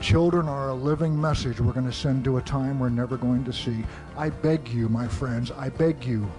[0.00, 3.44] Children are a living message we're going to send to a time we're never going
[3.44, 3.84] to see.
[4.16, 6.30] I beg you, my friends, I beg you.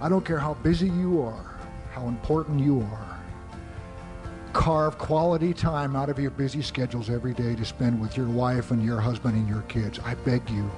[0.00, 3.11] I don't care how busy you are, how important you are.
[4.52, 8.70] Carve quality time out of your busy schedules every day to spend with your wife
[8.70, 9.98] and your husband and your kids.
[10.04, 10.70] I beg you,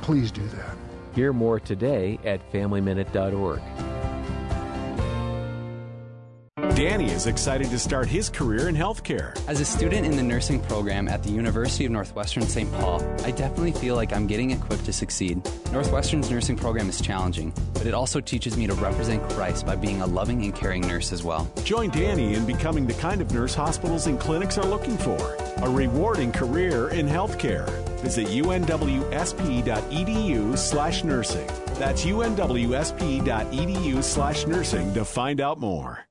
[0.00, 0.76] please do that.
[1.14, 3.60] Hear more today at FamilyMinute.org.
[6.78, 9.36] Danny is excited to start his career in healthcare.
[9.48, 12.72] As a student in the nursing program at the University of Northwestern St.
[12.74, 15.44] Paul, I definitely feel like I'm getting equipped to succeed.
[15.72, 20.02] Northwestern's nursing program is challenging, but it also teaches me to represent Christ by being
[20.02, 21.50] a loving and caring nurse as well.
[21.64, 25.68] Join Danny in becoming the kind of nurse hospitals and clinics are looking for a
[25.68, 27.68] rewarding career in healthcare.
[28.02, 29.66] Visit unwsp.edu
[30.56, 31.48] slash nursing.
[31.74, 33.24] That's unwsp.edu
[34.04, 36.04] slash nursing to find out more.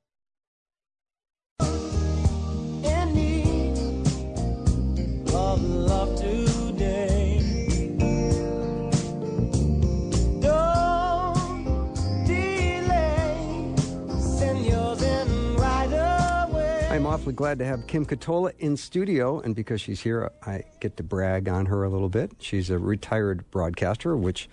[16.98, 20.98] I'm awfully glad to have Kim Ketola in studio, and because she's here, I get
[20.98, 22.32] to brag on her a little bit.
[22.40, 24.50] She's a retired broadcaster, which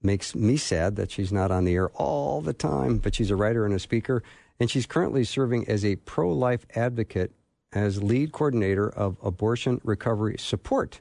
[0.00, 3.36] makes me sad that she's not on the air all the time, but she's a
[3.36, 4.22] writer and a speaker,
[4.60, 7.32] and she's currently serving as a pro life advocate
[7.72, 11.00] as lead coordinator of abortion recovery support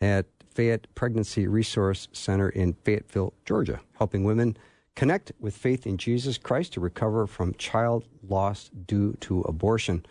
[0.00, 4.56] at Fayette Pregnancy Resource Center in Fayetteville, Georgia, helping women
[4.94, 10.04] connect with faith in Jesus Christ to recover from child loss due to abortion.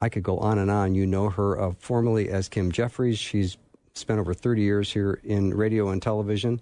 [0.00, 0.96] I could go on and on.
[0.96, 3.18] You know her uh, formerly as Kim Jeffries.
[3.18, 3.56] She's
[3.94, 6.60] spent over 30 years here in radio and television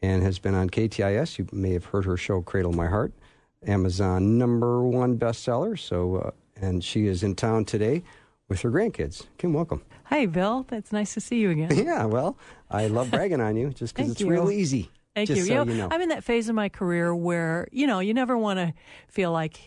[0.00, 1.38] and has been on KTIS.
[1.38, 3.12] You may have heard her show Cradle My Heart,
[3.66, 5.78] Amazon number one bestseller.
[5.78, 6.30] So, uh,
[6.60, 8.02] and she is in town today
[8.48, 9.26] with her grandkids.
[9.38, 9.82] Kim, welcome.
[10.04, 10.64] Hi, Bill.
[10.68, 11.70] That's nice to see you again.
[11.76, 12.36] Yeah, well,
[12.70, 14.28] I love bragging on you just because it's you.
[14.30, 14.90] real easy.
[15.14, 15.46] Thank Just you.
[15.46, 15.88] so You know, you know.
[15.90, 18.72] I'm in that phase of my career where, you know, you never want to
[19.08, 19.58] feel like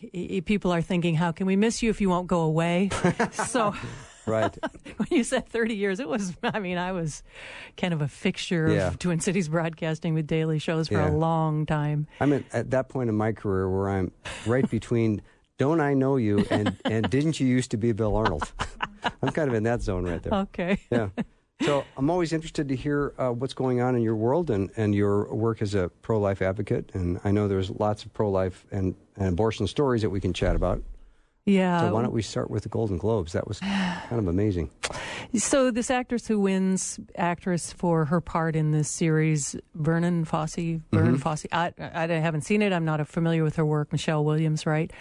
[0.45, 2.89] people are thinking, how can we miss you if you won't go away?
[3.33, 3.75] so
[4.25, 4.55] Right.
[4.97, 7.21] when you said 30 years, it was, I mean, I was
[7.75, 8.87] kind of a fixture Yeah.
[8.87, 11.09] of Twin Cities broadcasting with daily shows for Yeah.
[11.09, 12.07] a long time.
[12.21, 14.11] I'm at, at that point in my career where I'm
[14.45, 15.21] right between
[15.61, 18.51] don't I know you and, and didn't you used to be Bill Arnold?
[19.21, 20.33] I'm kind of in that zone right there.
[20.45, 20.79] Okay.
[20.91, 21.09] Yeah.
[21.61, 24.95] So I'm always interested to hear uh, what's going on in your world and, and
[24.95, 26.89] your work as a pro life advocate.
[26.95, 30.33] And I know there's lots of pro life and, and abortion stories that we can
[30.33, 30.81] chat about.
[31.45, 31.81] Yeah.
[31.81, 33.33] So why don't we start with the Golden Globes?
[33.33, 34.69] That was kind of amazing.
[35.35, 40.55] So this actress who wins actress for her part in this series, Verdon Fosse,
[40.91, 41.19] Verdon Mhm.
[41.19, 41.45] Fosse.
[41.51, 42.71] I, I haven't seen it.
[42.73, 43.91] I'm not familiar with her work.
[43.91, 44.91] Michelle Williams, right?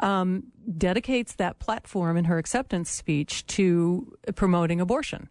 [0.00, 0.44] Um,
[0.78, 5.28] dedicates that platform in her acceptance speech to promoting abortion.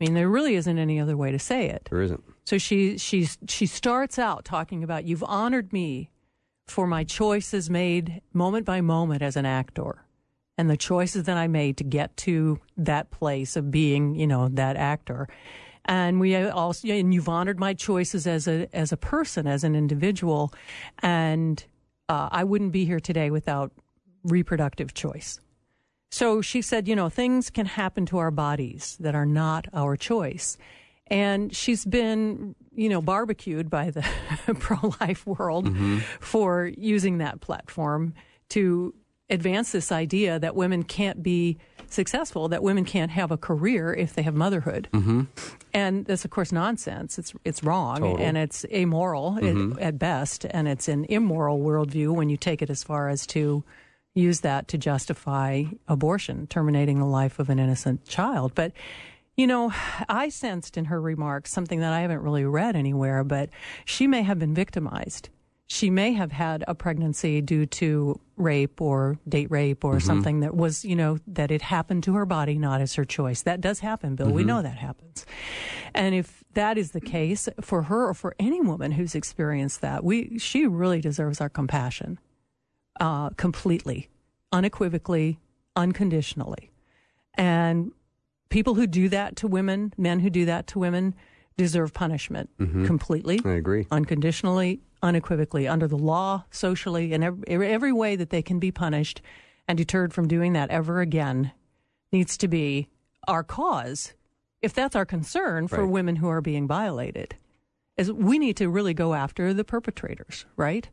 [0.00, 1.88] I mean, there really isn't any other way to say it.
[1.90, 2.22] There isn't.
[2.44, 6.10] So she she she starts out talking about you've honored me
[6.66, 10.04] for my choices made moment by moment as an actor
[10.56, 14.48] and the choices that I made to get to that place of being, you know,
[14.48, 15.28] that actor.
[15.84, 19.74] And we also and you've honored my choices as a as a person, as an
[19.74, 20.52] individual,
[21.00, 21.64] and
[22.08, 23.72] uh, I wouldn't be here today without
[24.24, 25.40] reproductive choice.
[26.10, 29.96] So she said, you know, things can happen to our bodies that are not our
[29.96, 30.58] choice.
[31.06, 34.04] And she's been, you know, barbecued by the
[34.58, 35.98] pro life world mm-hmm.
[36.20, 38.14] for using that platform
[38.50, 38.94] to
[39.28, 44.14] advance this idea that women can't be successful, that women can't have a career if
[44.14, 44.88] they have motherhood.
[44.92, 45.22] Mm-hmm.
[45.72, 47.18] And that's, of course, nonsense.
[47.18, 48.24] It's, it's wrong Total.
[48.24, 49.78] and it's amoral mm-hmm.
[49.78, 50.46] it, at best.
[50.50, 53.64] And it's an immoral worldview when you take it as far as to
[54.14, 58.54] use that to justify abortion, terminating the life of an innocent child.
[58.54, 58.72] But
[59.36, 59.72] you know,
[60.08, 63.48] I sensed in her remarks something that I haven't really read anywhere, but
[63.86, 65.30] she may have been victimized.
[65.66, 70.06] She may have had a pregnancy due to rape or date rape or mm-hmm.
[70.06, 73.42] something that was, you know, that it happened to her body, not as her choice.
[73.42, 74.26] That does happen, Bill.
[74.26, 74.36] Mm-hmm.
[74.36, 75.24] We know that happens.
[75.94, 80.02] And if that is the case for her or for any woman who's experienced that,
[80.02, 82.18] we she really deserves our compassion
[83.00, 84.08] uh, completely,
[84.52, 85.40] unequivocally,
[85.74, 86.70] unconditionally.
[87.34, 87.92] And
[88.50, 91.14] people who do that to women, men who do that to women,
[91.56, 92.86] deserve punishment mm-hmm.
[92.86, 93.40] completely.
[93.44, 93.86] I agree.
[93.90, 99.20] Unconditionally, unequivocally, under the law, socially, and every, every way that they can be punished
[99.66, 101.52] and deterred from doing that ever again
[102.12, 102.88] needs to be
[103.28, 104.14] our cause,
[104.62, 105.90] if that's our concern for right.
[105.90, 107.36] women who are being violated.
[107.96, 110.88] Is we need to really go after the perpetrators, right?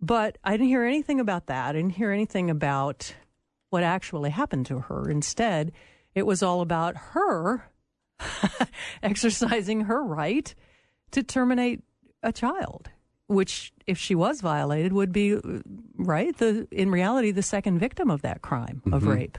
[0.00, 1.68] But I didn't hear anything about that.
[1.68, 3.14] I didn't hear anything about
[3.68, 5.08] what actually happened to her.
[5.08, 5.72] Instead,
[6.14, 7.70] it was all about her
[9.02, 10.54] exercising her right
[11.12, 11.82] to terminate
[12.22, 12.90] a child,
[13.26, 15.38] which, if she was violated, would be
[15.96, 16.36] right.
[16.36, 19.10] The in reality, the second victim of that crime of mm-hmm.
[19.10, 19.38] rape.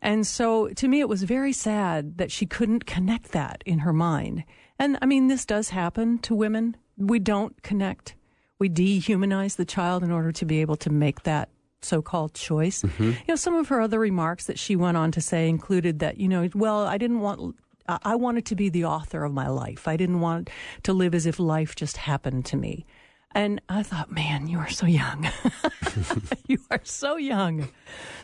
[0.00, 3.92] And so, to me, it was very sad that she couldn't connect that in her
[3.92, 4.44] mind.
[4.78, 6.76] And I mean, this does happen to women.
[6.96, 8.16] We don't connect
[8.62, 11.48] we dehumanize the child in order to be able to make that
[11.80, 12.82] so-called choice.
[12.82, 13.02] Mm-hmm.
[13.02, 16.18] You know, some of her other remarks that she went on to say included that,
[16.18, 17.56] you know, well, I didn't want
[17.88, 19.88] I wanted to be the author of my life.
[19.88, 20.48] I didn't want
[20.84, 22.86] to live as if life just happened to me.
[23.34, 25.28] And I thought, man, you are so young.
[26.46, 27.68] you are so young.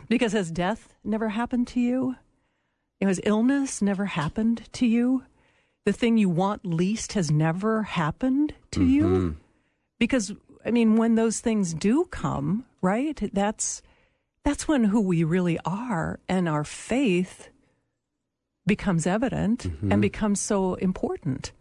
[0.07, 2.15] Because has death never happened to you?
[3.01, 5.25] Has illness never happened to you?
[5.83, 8.89] The thing you want least has never happened to mm-hmm.
[8.89, 9.37] you?
[9.99, 10.33] Because
[10.65, 13.29] I mean, when those things do come, right?
[13.33, 13.81] That's
[14.43, 17.49] that's when who we really are and our faith
[18.65, 19.91] becomes evident mm-hmm.
[19.91, 21.51] and becomes so important.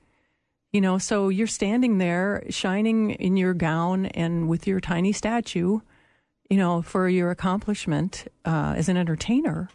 [0.72, 5.80] You know, so you're standing there shining in your gown and with your tiny statue,
[6.50, 9.70] you know, for your accomplishment uh, as an entertainer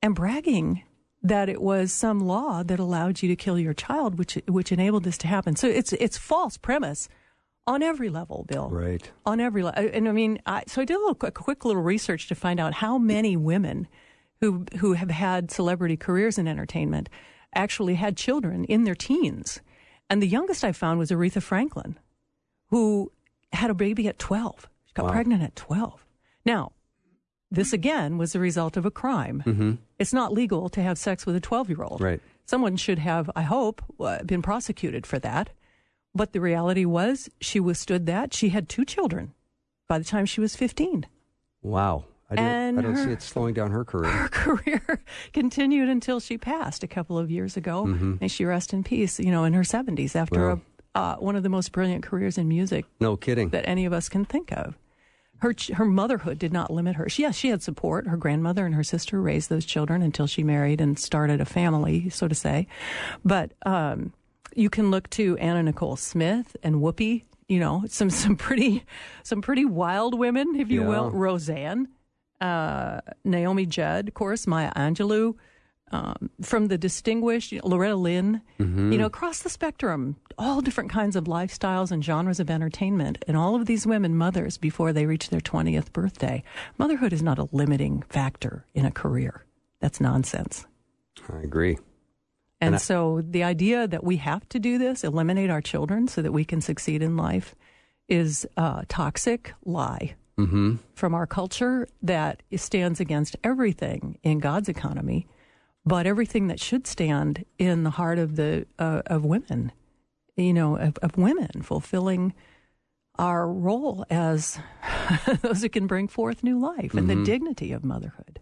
[0.00, 0.84] and bragging
[1.22, 5.04] that it was some law that allowed you to kill your child, which which enabled
[5.04, 5.56] this to happen.
[5.56, 7.08] So it's it's false premise
[7.66, 8.68] on every level, Bill.
[8.70, 9.10] Right.
[9.24, 9.88] On every level.
[9.92, 12.58] And I mean, I, so I did a, little, a quick little research to find
[12.58, 13.88] out how many women
[14.40, 17.08] who who have had celebrity careers in entertainment
[17.54, 19.60] actually had children in their teens.
[20.10, 21.98] And the youngest I found was Aretha Franklin,
[22.68, 23.12] who
[23.52, 24.68] had a baby at 12.
[24.86, 25.12] She got wow.
[25.12, 26.04] pregnant at 12.
[26.44, 26.72] Now,
[27.50, 29.42] this again was the result of a crime.
[29.46, 29.72] Mm-hmm.
[29.98, 32.00] It's not legal to have sex with a 12 year old.
[32.00, 32.20] Right.
[32.46, 35.50] Someone should have, I hope, uh, been prosecuted for that.
[36.14, 38.34] But the reality was she withstood that.
[38.34, 39.34] She had two children
[39.88, 41.06] by the time she was 15.
[41.62, 42.04] Wow.
[42.30, 44.10] I don't, and I don't her, see it slowing down her career.
[44.10, 47.84] Her career continued until she passed a couple of years ago.
[47.84, 48.14] Mm-hmm.
[48.22, 50.60] May she rest in peace, you know, in her 70s after a,
[50.94, 52.86] uh, one of the most brilliant careers in music.
[53.00, 53.50] No kidding.
[53.50, 54.78] That any of us can think of.
[55.38, 57.08] Her, her motherhood did not limit her.
[57.08, 58.06] She, yes, she had support.
[58.06, 62.08] Her grandmother and her sister raised those children until she married and started a family,
[62.08, 62.66] so to say.
[63.24, 64.14] But um,
[64.54, 67.24] you can look to Anna Nicole Smith and Whoopi.
[67.48, 68.84] You know, some some pretty
[69.22, 70.88] some pretty wild women, if you yeah.
[70.88, 71.10] will.
[71.10, 71.88] Roseanne,
[72.40, 75.34] uh, Naomi Judd, of course, Maya Angelou.
[75.94, 78.92] Um, from the distinguished you know, Loretta Lynn, mm-hmm.
[78.92, 83.36] you know, across the spectrum, all different kinds of lifestyles and genres of entertainment, and
[83.36, 86.42] all of these women mothers before they reach their 20th birthday.
[86.78, 89.44] Motherhood is not a limiting factor in a career.
[89.80, 90.64] That's nonsense.
[91.30, 91.76] I agree.
[92.62, 96.06] And, and I, so the idea that we have to do this, eliminate our children
[96.06, 97.56] so that we can succeed in life,
[98.08, 100.76] is a toxic lie mm-hmm.
[100.94, 105.26] from our culture that stands against everything in God's economy,
[105.84, 109.72] but everything that should stand in the heart of the uh, of women,
[110.36, 112.32] you know, of, of women fulfilling
[113.18, 114.60] our role as
[115.42, 117.18] those who can bring forth new life and mm-hmm.
[117.18, 118.38] the dignity of motherhood.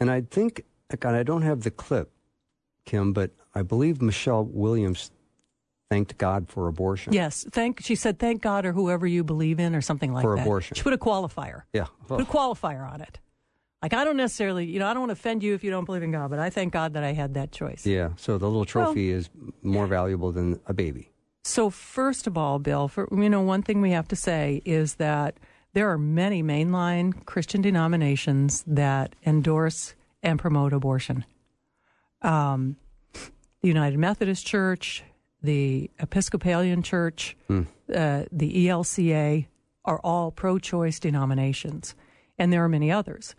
[0.00, 0.64] And I think,
[0.98, 2.10] God, I don't have the clip,
[2.84, 5.10] Kim, but I believe Michelle Williams
[5.90, 7.12] thanked God for abortion.
[7.12, 7.80] Yes, thank.
[7.82, 10.42] She said, "Thank God," or whoever you believe in, or something like For that.
[10.42, 10.74] abortion.
[10.74, 11.62] She put a qualifier.
[11.72, 11.86] Yeah.
[12.08, 13.18] Put a qualifier on it.
[13.82, 15.84] Like I don't necessarily, you know, I don't want to offend you if you don't
[15.84, 17.84] believe in God, but I thank God that I had that choice.
[17.84, 18.10] Yeah.
[18.16, 19.28] So the little trophy is
[19.62, 21.10] more valuable than a baby.
[21.44, 24.94] So first of all, Bill, for you know, one thing we have to say is
[24.94, 25.36] that
[25.74, 31.26] there are many mainline Christian denominations that endorse and promote abortion.
[32.22, 32.76] Um,
[33.64, 35.02] the United Methodist Church,
[35.42, 37.34] the Episcopalian Church,
[37.94, 39.46] uh, the ELCA
[39.86, 41.94] are all pro-choice denominations,
[42.38, 43.34] and there are many others.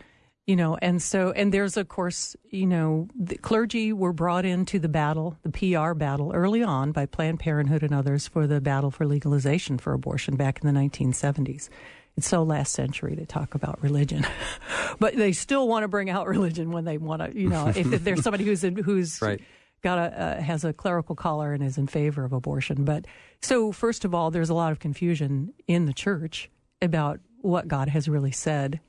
[0.47, 4.79] You know, and so, and there's, of course, you know, the clergy were brought into
[4.79, 8.89] the battle, the PR battle, early on by Planned Parenthood and others for the battle
[8.89, 11.69] for legalization for abortion back in the 1970s.
[12.17, 14.25] It's so last century to talk about religion,
[14.99, 17.39] but they still want to bring out religion when they want to.
[17.39, 19.41] You know, if, if there's somebody who's in, who's Right.
[19.81, 22.83] Got a uh, has a clerical collar and is in favor of abortion.
[22.83, 23.05] But
[23.41, 26.49] so first of all, there's a lot of confusion in the church
[26.81, 28.79] about what God has really said,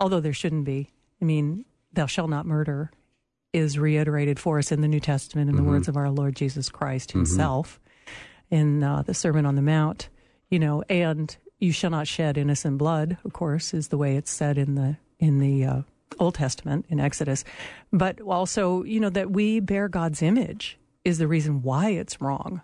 [0.00, 0.90] although there shouldn't be.
[1.20, 2.90] I mean, "Thou shalt not murder"
[3.52, 6.70] is reiterated for us in the New Testament in the words of our Lord Jesus
[6.70, 7.78] Christ Himself
[8.50, 10.08] in uh, the Sermon on the Mount.
[10.48, 13.18] You know, and you shall not shed innocent blood.
[13.24, 15.82] Of course, is the way it's said in the in the uh,
[16.18, 17.44] Old Testament in Exodus,
[17.92, 22.62] but also you know that we bear God's image is the reason why it's wrong,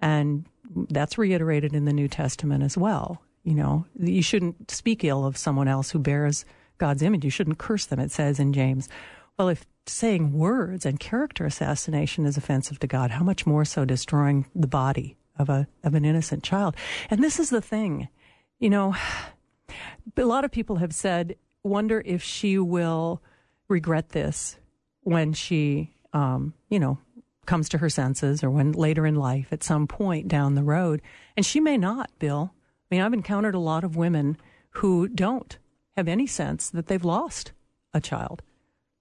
[0.00, 0.46] and
[0.90, 3.22] that's reiterated in the New Testament as well.
[3.42, 6.44] You know, you shouldn't speak ill of someone else who bears
[6.78, 7.24] God's image.
[7.24, 8.00] You shouldn't curse them.
[8.00, 8.88] It says in James.
[9.38, 13.84] Well, if saying words and character assassination is offensive to God, how much more so
[13.84, 16.76] destroying the body of a of an innocent child?
[17.08, 18.08] And this is the thing,
[18.58, 18.94] you know,
[20.16, 23.22] a lot of people have said, wonder if she will
[23.68, 24.56] regret this
[25.02, 26.98] when she, um, you know,
[27.46, 31.02] comes to her senses or when later in life at some point down the road.
[31.36, 32.52] And she may not, Bill.
[32.90, 34.36] I mean, I've encountered a lot of women
[34.70, 35.58] who don't
[35.96, 37.52] have any sense that they've lost
[37.92, 38.42] a child.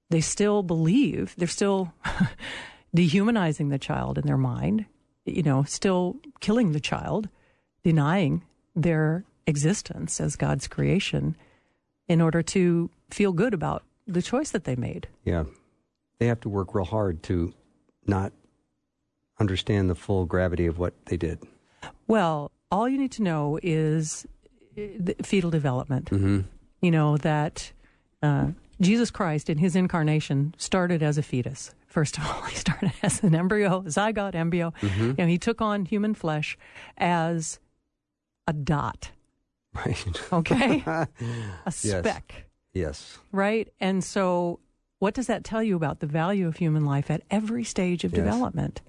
[0.10, 1.94] They still believe, they're still
[2.96, 4.86] dehumanizing the child in their mind,
[5.26, 7.30] you know, still killing the child,
[7.84, 8.44] denying
[8.76, 11.36] their existence as God's creation
[12.10, 15.08] in order to feel good about the choice that they made.
[15.24, 15.46] Yeah.
[16.20, 17.54] They have to work real hard to
[18.06, 18.34] not
[19.40, 21.40] understand the full gravity of what they did.
[22.08, 24.26] Well, all you need to know is
[24.78, 26.10] uh, the fetal development.
[26.10, 26.42] Mm-hmm.
[26.82, 27.72] You know, that
[28.22, 28.48] uh,
[28.82, 31.74] Jesus Christ in his incarnation started as a fetus.
[31.88, 34.74] First of all, he started as an embryo, zygote embryo.
[34.82, 35.10] Mhm.
[35.10, 36.58] You know, he took on human flesh
[36.98, 37.60] as
[38.48, 39.12] a dot,
[39.86, 40.22] Right.
[40.34, 40.84] okay?
[40.86, 41.08] a
[41.66, 41.76] Yes.
[41.78, 42.46] speck.
[42.74, 43.18] Yes.
[43.32, 43.68] right?
[43.80, 44.60] And so,
[45.00, 48.12] what does that tell you about the value of human life at every stage of
[48.12, 48.20] Yes.
[48.24, 48.82] development?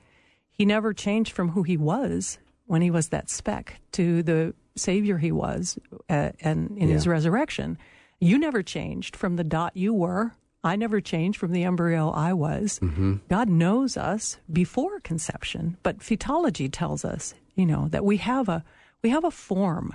[0.50, 5.18] He never changed from who he was when he was that speck to the Savior
[5.18, 5.78] he was
[6.08, 7.78] uh, and in his resurrection.
[8.20, 10.32] You never changed from the dot you were.
[10.62, 12.78] I never changed from the embryo I was.
[12.80, 13.14] Mm-hmm.
[13.30, 18.62] God knows us before conception, but fetology tells us, you know, that we have a
[19.02, 19.94] we have a form.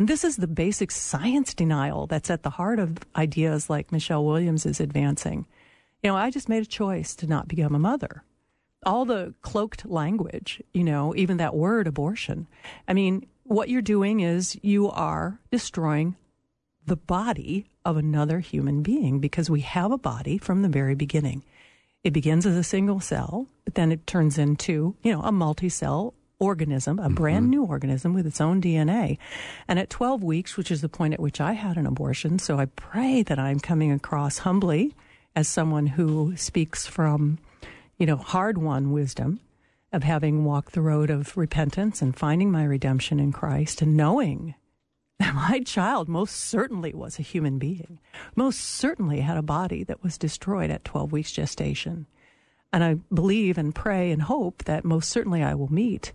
[0.00, 4.24] And this is the basic science denial that's at the heart of ideas like Michelle
[4.24, 5.44] Williams is advancing.
[6.02, 8.24] You know, I just made a choice to not become a mother.
[8.86, 12.46] All the cloaked language, you know, even that word abortion.
[12.88, 16.16] I mean, what you're doing is you are destroying
[16.86, 21.42] the body of another human being because we have a body from the very beginning.
[22.04, 26.14] It begins as a single cell, but then it turns into, you know, a multi-cell
[26.40, 27.50] organism, a brand mm-hmm.
[27.50, 29.18] new organism with its own DNA.
[29.68, 32.58] And at 12 weeks, which is the point at which I had an abortion, so
[32.58, 34.96] I pray that I'm coming across humbly
[35.36, 37.38] as someone who speaks from,
[37.98, 39.40] you know, hard-won wisdom
[39.92, 44.54] of having walked the road of repentance and finding my redemption in Christ and knowing
[45.18, 47.98] that my child most certainly was a human being,
[48.34, 52.06] most certainly had a body that was destroyed at 12 weeks gestation.
[52.72, 56.12] And I believe and pray and hope that most certainly I will meet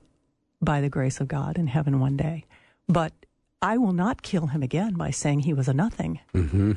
[0.66, 2.46] by the grace of God in heaven one day.
[2.88, 3.14] But
[3.62, 6.20] I will not kill him again by saying he was a nothing.
[6.34, 6.74] Mm-hmm.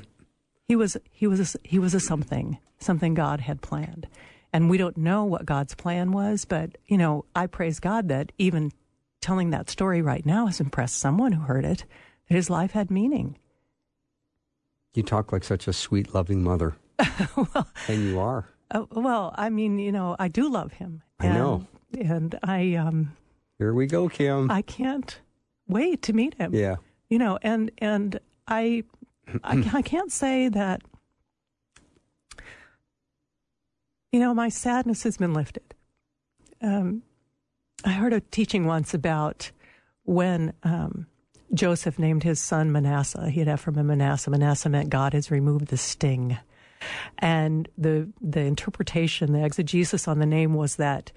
[0.67, 4.07] He was he was a, he was a something, something God had planned.
[4.53, 8.33] And we don't know what God's plan was, but you know, I praise God that
[8.39, 8.73] even
[9.21, 11.85] telling that story right now has impressed someone who heard it
[12.29, 13.37] that his life had meaning.
[14.95, 16.77] You talk like such a sweet, loving mother.
[17.89, 18.49] and you are.
[18.71, 21.03] Uh, well, I mean, you know, I do love him.
[21.21, 21.67] I and, know.
[21.99, 23.13] And I um
[23.59, 24.51] Here we go, Kim.
[24.51, 25.21] I can't
[25.67, 26.55] wait to meet him.
[26.55, 26.77] yeah.
[27.11, 28.85] You know, and and I
[29.43, 30.83] I, I can't say that
[34.13, 35.75] you know, my sadness has been lifted.
[36.61, 37.03] Um
[37.85, 39.51] I heard a teaching once about
[40.03, 41.07] when um,
[41.55, 43.31] Joseph named his son Manasseh.
[43.31, 44.31] He had Ephraim and Manasseh.
[44.31, 46.39] Manasseh meant God has removed the sting.
[47.19, 51.13] And the the interpretation, the exegesis on the name was that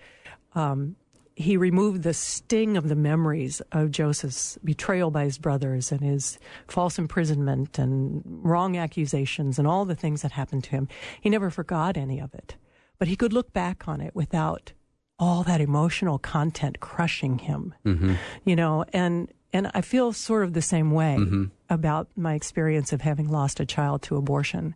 [0.54, 0.96] um,
[1.36, 6.38] he removed the sting of the memories of Joseph's betrayal by his brothers and his
[6.67, 10.88] false imprisonment and wrong accusations and all the things that happened to him.
[11.19, 12.55] He never forgot any of it,
[12.99, 14.73] but he could look back on it without
[15.19, 17.73] all that emotional content crushing him.
[17.86, 18.15] Mm-hmm.
[18.43, 21.45] You know, and and I feel sort of the same way mm-hmm.
[21.69, 24.75] about my experience of having lost a child to abortion.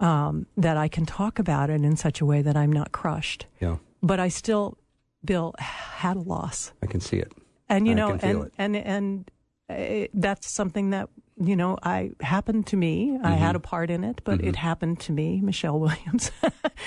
[0.00, 3.46] Um, that I can talk about it in such a way that I'm not crushed.
[3.60, 3.78] Yeah.
[4.00, 4.78] But I still
[5.24, 6.72] Bill had a loss.
[6.82, 7.32] I can see it.
[7.68, 8.52] And you I know, and, it.
[8.58, 9.30] and and
[9.68, 13.18] uh, that's something that you know I happened to me.
[13.22, 13.38] I Mhm.
[13.38, 14.48] had a part in it, but Mhm.
[14.48, 16.30] it happened to me, Michelle Williams.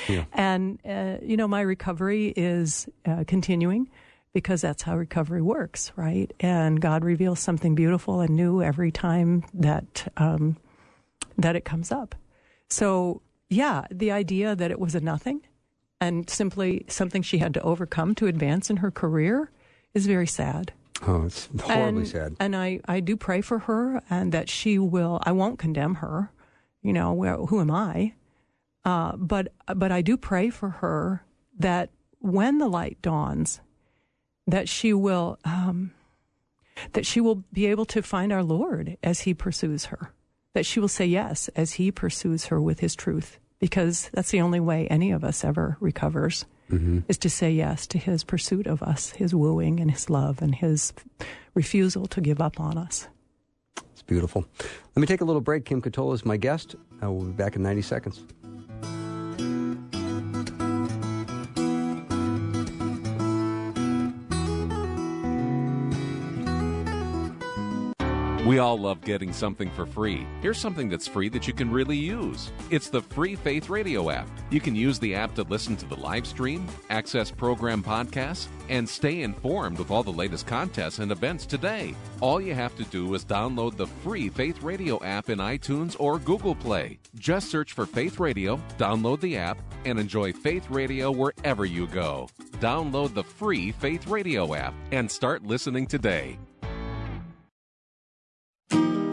[0.10, 0.26] Yeah.
[0.34, 3.90] And uh, you know, my recovery is uh, continuing
[4.34, 6.34] because that's how recovery works, right?
[6.40, 10.58] And God reveals something beautiful and new every time that um,
[11.38, 12.16] that it comes up.
[12.70, 15.42] So yeah, the idea that it was a nothing
[16.02, 19.52] and simply something she had to overcome to advance in her career
[19.94, 20.74] is very sad.
[21.08, 22.36] Oh, it's horribly and, sad.
[22.40, 26.32] And I, I do pray for her and that she will, I won't condemn her.
[26.82, 28.14] You know, well, who am I?
[28.84, 31.24] Uh, but, but I do pray for her
[31.60, 33.62] that when the light dawns,
[34.48, 35.92] that she will, um,
[36.94, 40.14] that she will be able to find our Lord as he pursues her,
[40.54, 44.42] that she will say yes as he pursues her with his truth, because that's the
[44.42, 47.00] only way any of us ever recovers Mm-hmm.
[47.10, 50.56] is to say yes to his pursuit of us, his wooing and his love and
[50.56, 50.94] his
[51.54, 53.10] refusal to give up on us.
[53.92, 54.46] It's beautiful.
[54.96, 55.66] Let me take a little break.
[55.66, 56.76] Kim Ketola is my guest.
[57.04, 58.22] Uh, we'll be back in 90 seconds.
[68.52, 70.28] We all love getting something for free.
[70.42, 72.52] Here's something that's free that you can really use.
[72.70, 74.28] It's the Free Faith Radio app.
[74.50, 78.90] You can use the app to listen to the live stream, access program podcasts, and
[78.90, 81.96] stay informed with all the latest contests and events today.
[82.20, 86.20] All you have to do is download the free Faith Radio app in iTunes or
[86.20, 87.00] Google Play.
[87.16, 92.28] Just search for Faith Radio, download the app, and enjoy Faith Radio wherever you go.
[92.60, 96.38] Download the free Faith Radio app and start listening today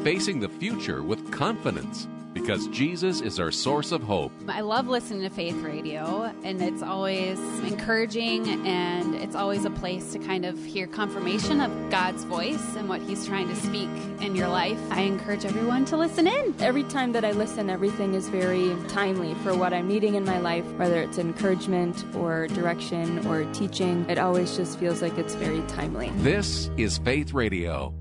[0.02, 4.30] facing the future with confidence because Jesus is our source of hope.
[4.48, 10.12] I love listening to Faith Radio, and it's always encouraging and it's always a place
[10.12, 13.90] to kind of hear confirmation of God's voice and what He's trying to speak
[14.20, 14.78] in your life.
[14.90, 16.54] I encourage everyone to listen in.
[16.60, 20.38] Every time that I listen, everything is very timely for what I'm needing in my
[20.38, 24.08] life, whether it's encouragement or direction or teaching.
[24.08, 26.10] It always just feels like it's very timely.
[26.18, 27.97] This is Faith Radio.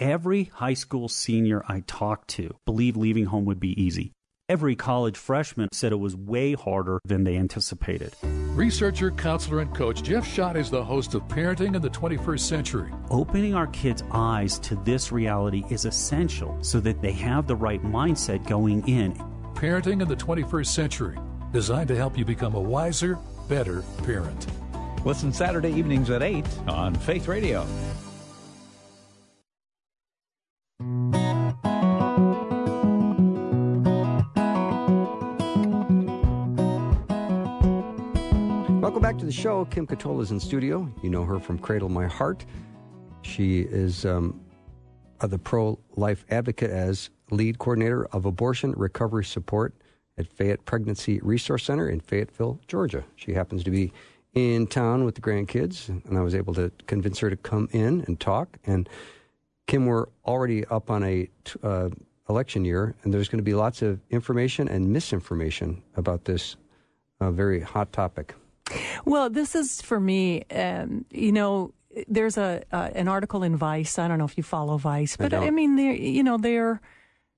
[0.00, 4.12] Every high school senior I talked to believed leaving home would be easy.
[4.48, 8.16] Every college freshman said it was way harder than they anticipated.
[8.22, 12.90] Researcher, counselor, and coach Jeff Schadt is the host of Parenting in the 21st Century.
[13.10, 17.82] Opening our kids' eyes to this reality is essential so that they have the right
[17.82, 19.12] mindset going in.
[19.52, 21.18] Parenting in the 21st Century,
[21.52, 23.18] designed to help you become a wiser,
[23.50, 24.46] better parent.
[25.04, 27.66] Listen Saturday evenings at 8 on Faith Radio.
[39.20, 39.66] To the show.
[39.66, 40.90] Kim Ketola is in studio.
[41.02, 42.46] You know her from Cradle My Heart.
[43.20, 44.40] She is um,
[45.20, 49.74] the pro life advocate as lead coordinator of abortion recovery support
[50.16, 53.04] at Fayette Pregnancy Resource Center in Fayetteville, Georgia.
[53.16, 53.92] She happens to be
[54.32, 58.02] in town with the grandkids, and I was able to convince her to come in
[58.06, 58.56] and talk.
[58.64, 58.88] And
[59.66, 61.28] Kim, we're already up on a
[61.62, 61.90] uh,
[62.30, 66.56] election year, and there's going to be lots of information and misinformation about this
[67.20, 68.34] uh, very hot topic.
[69.04, 70.44] Well, this is for me.
[70.50, 71.72] Um, you know,
[72.06, 73.98] there's a uh, an article in Vice.
[73.98, 75.54] I don't know if you follow Vice, but I, don't.
[75.54, 76.80] mean, they're you know they're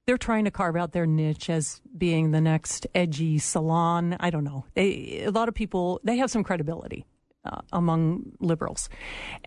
[0.06, 4.16] they're trying to carve out their niche as being the next edgy salon.
[4.20, 4.64] I don't know.
[4.74, 7.06] They, a lot of people they have some credibility
[7.44, 8.88] uh, among liberals,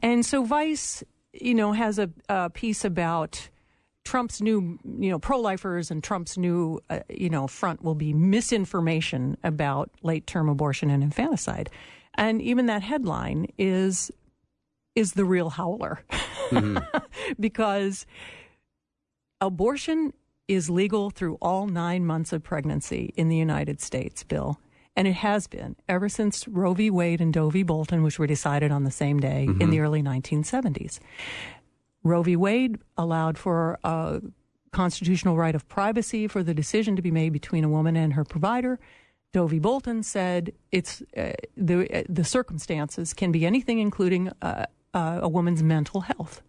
[0.02, 3.50] and so Vice, you know, has a, a piece about.
[4.06, 9.36] Trump's new, you know, pro-lifers and Trump's new, uh, you know, front will be misinformation
[9.44, 11.70] about late-term abortion and infanticide,
[12.14, 14.12] and even that headline is
[14.96, 16.06] is the real howler
[17.40, 18.06] because
[19.42, 20.14] abortion
[20.48, 24.60] is legal through all nine months of pregnancy in the United States, Bill,
[24.96, 26.90] And it has been ever since Roe v.
[26.90, 27.64] Wade and Doe v.
[27.64, 29.62] Bolton, which were decided on the same day mm-hmm.
[29.62, 31.00] in the early 1970s.
[32.06, 32.36] Roe v.
[32.36, 34.22] Wade allowed for a
[34.72, 38.24] constitutional right of privacy for the decision to be made between a woman and her
[38.24, 38.80] provider.
[39.34, 39.58] Doe v.
[39.60, 45.28] Bolton said it's uh, the uh, the circumstances can be anything, including uh, uh a
[45.28, 46.42] woman's mental health.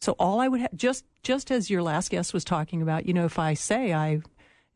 [0.00, 3.12] So all I would have just just as your last guest was talking about, you
[3.12, 4.22] know, if I say I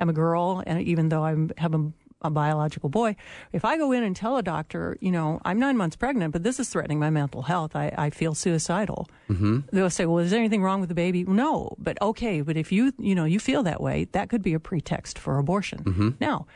[0.00, 1.90] am a girl, and even though I have a
[2.22, 3.16] a biological boy.
[3.52, 6.42] If I go in and tell a doctor, you know, I'm nine months pregnant, but
[6.42, 9.08] this is threatening my mental health, I, I feel suicidal.
[9.28, 9.60] Mm-hmm.
[9.72, 11.24] They'll say, well, is there anything wrong with the baby?
[11.24, 14.54] No, but okay, but if you, you know, you feel that way, that could be
[14.54, 15.84] a pretext for abortion.
[15.84, 16.10] Mm-hmm.
[16.20, 16.46] Now,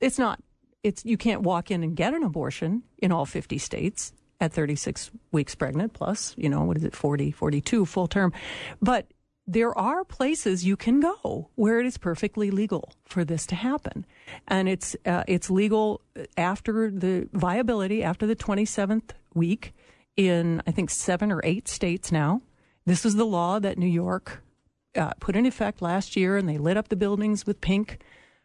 [0.00, 0.40] it's not,
[0.82, 5.10] it's, you can't walk in and get an abortion in all 50 states at 36
[5.30, 8.32] weeks pregnant plus, you know, what is it, 40, 42 full term.
[8.80, 9.06] But
[9.46, 14.06] there are places you can go where it is perfectly legal for this to happen,
[14.46, 16.00] and it's uh, it's legal
[16.36, 19.74] after the viability after the 27th week
[20.16, 22.42] in I think seven or eight states now.
[22.86, 24.42] This is the law that New York
[24.96, 27.98] uh, put in effect last year, and they lit up the buildings with pink,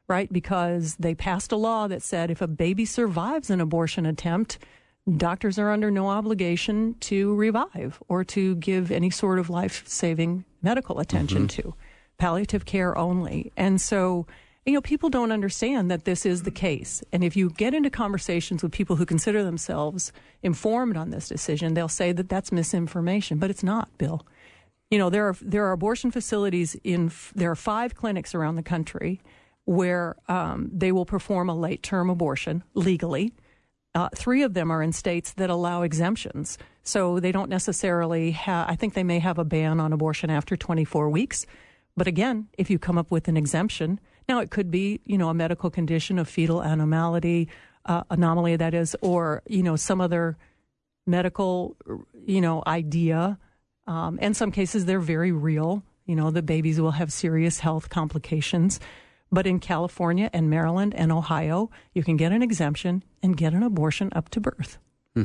[0.07, 0.31] right?
[0.31, 4.59] Because they passed a law that said if a baby survives an abortion attempt,
[5.15, 10.43] doctors are under no obligation to revive or to give any sort of life saving
[10.69, 11.61] medical attention mm-hmm.
[11.61, 11.75] to,
[12.17, 13.51] palliative care only.
[13.55, 14.27] And so,
[14.65, 17.03] you know, people don't understand that this is the case.
[17.13, 20.11] And if you get into conversations with people who consider themselves
[20.43, 24.25] informed on this decision, they'll say that that's misinformation, but it's not, Bill.
[24.91, 28.63] You know, there are there are abortion facilities in there are five clinics around the
[28.63, 29.21] country
[29.65, 33.33] where um, they will perform a late term abortion legally
[33.95, 36.57] uh, three of them are in states that allow exemptions.
[36.83, 40.55] So they don't necessarily have, I think they may have a ban on abortion after
[40.55, 41.45] 24 weeks.
[41.95, 45.29] But again, if you come up with an exemption, now it could be, you know,
[45.29, 47.49] a medical condition, a fetal anomaly,
[47.85, 50.37] uh, anomaly that is, or, you know, some other
[51.07, 51.75] medical,
[52.25, 53.39] you know, idea.
[53.87, 55.81] Um, in some cases, they're very real.
[56.05, 58.79] You know, the babies will have serious health complications.
[59.31, 63.63] But in California and Maryland and Ohio, you can get an exemption and get an
[63.63, 64.77] abortion up to birth.
[65.13, 65.23] Hmm.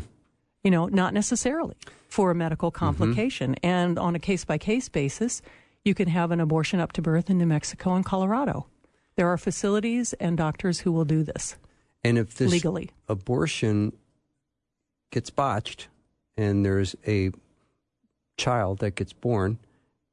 [0.64, 1.76] You know, not necessarily
[2.08, 2.84] for a medical mm-hmm.
[2.84, 3.52] complication.
[3.52, 3.66] Mm-hmm.
[3.66, 5.42] And on a case by case basis,
[5.84, 8.66] you can have an abortion up to birth in New Mexico and Colorado.
[9.16, 11.56] There are facilities and doctors who will do this.
[12.04, 13.92] And if this legally abortion
[15.10, 15.88] gets botched
[16.36, 17.30] and there's a
[18.36, 19.58] child that gets born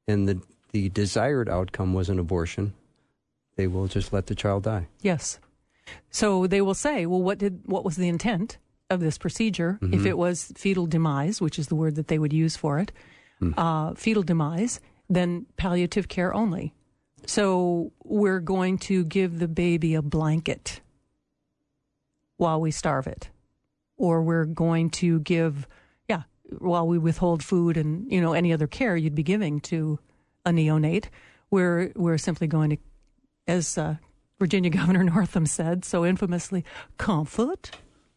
[0.07, 2.73] and the the desired outcome was an abortion,
[3.60, 4.88] they will just let the child die.
[5.01, 5.38] Yes.
[6.12, 8.57] So they will say, well, what did what was the intent
[8.89, 9.78] of this procedure?
[9.82, 9.95] Mm-hmm.
[9.95, 12.93] If it was fetal demise, which is the word that they would use for it,
[13.41, 13.53] mm.
[13.57, 14.80] uh, fetal demise,
[15.10, 16.74] then palliative care only.
[17.26, 20.80] So we're going to give the baby a blanket
[22.38, 23.30] while we starve it,
[23.97, 25.68] or we're going to give,
[26.07, 26.24] yeah,
[26.60, 29.99] while we withhold food and you know any other care you'd be giving to
[30.45, 31.10] a neonate.
[31.51, 32.78] We're we're simply going to
[33.50, 33.95] as uh,
[34.39, 36.64] Virginia Governor Northam said so infamously,
[36.97, 37.72] comfort.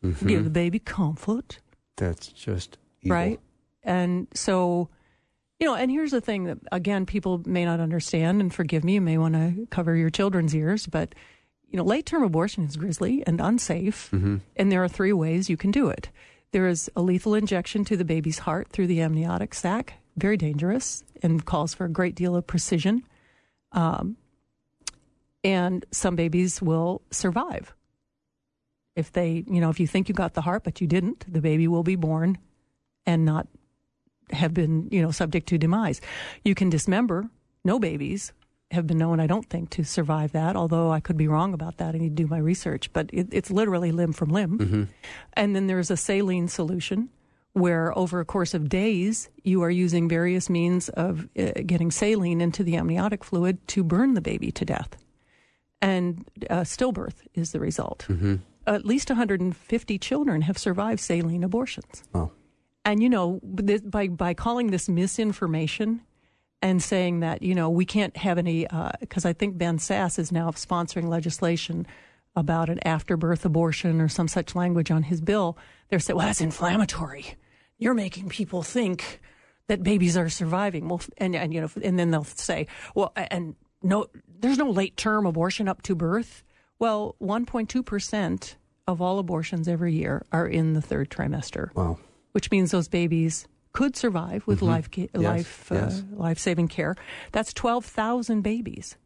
[0.05, 0.27] Mm-hmm.
[0.27, 1.61] Give the baby comfort.
[1.97, 3.17] That's just evil.
[3.17, 3.41] right.
[3.85, 4.89] And so,
[5.59, 8.95] you know, and here's the thing that again people may not understand, and forgive me,
[8.95, 11.15] you may want to cover your children's ears, but
[11.71, 14.39] you know, late term abortion is grisly and unsafe, mm-hmm.
[14.57, 16.11] and there are three ways you can do it.
[16.53, 21.03] There is a lethal injection to the baby's heart through the amniotic sac, very dangerous
[21.23, 23.05] and calls for a great deal of precision.
[23.73, 24.17] Um,
[25.45, 27.75] and some babies will survive.
[28.95, 31.41] If they, you know, if you think you got the heart but you didn't, the
[31.41, 32.39] baby will be born
[33.07, 33.49] and not
[34.31, 36.01] have been, you know, subject to demise.
[36.45, 37.29] You can dismember.
[37.65, 38.33] No babies
[38.71, 41.79] have been known, I don't think, to survive that, although I could be wrong about
[41.79, 41.95] that.
[41.95, 42.93] I need to do my research.
[42.93, 44.59] But it, it's literally limb from limb.
[44.59, 44.83] Mm-hmm.
[45.35, 47.11] And then there's a saline solution
[47.53, 52.41] where over a course of days, you are using various means of uh, getting saline
[52.41, 54.97] into the amniotic fluid to burn the baby to death
[55.83, 58.07] and uh, stillbirth is the result.
[58.09, 58.37] Mm-hmm.
[58.67, 62.05] At least 150 children have survived saline abortions.
[62.15, 62.31] Oh.
[62.85, 66.01] And you know, by by calling this misinformation
[66.63, 68.67] and saying that you know we can't have any,
[69.01, 71.87] because uh, I think Ben Sasse is now sponsoring legislation
[72.35, 75.59] about an afterbirth abortion or some such language on his bill.
[75.91, 77.37] They're saying, well, that's inflammatory.
[77.79, 79.21] You're making people think
[79.67, 80.89] that babies are surviving.
[80.89, 84.07] Well, and and you know, and then they'll say, well, and no,
[84.41, 86.45] there's no late term abortion up to birth.
[86.79, 88.55] Well, 1.2%
[88.89, 91.75] of all abortions every year are in the third trimester.
[91.75, 91.99] Wow.
[92.33, 94.67] Which means those babies could survive with mm-hmm.
[94.67, 95.09] life yes.
[95.15, 96.01] life yes.
[96.01, 96.97] Uh, life saving care.
[97.31, 98.97] That's 12,000 babies.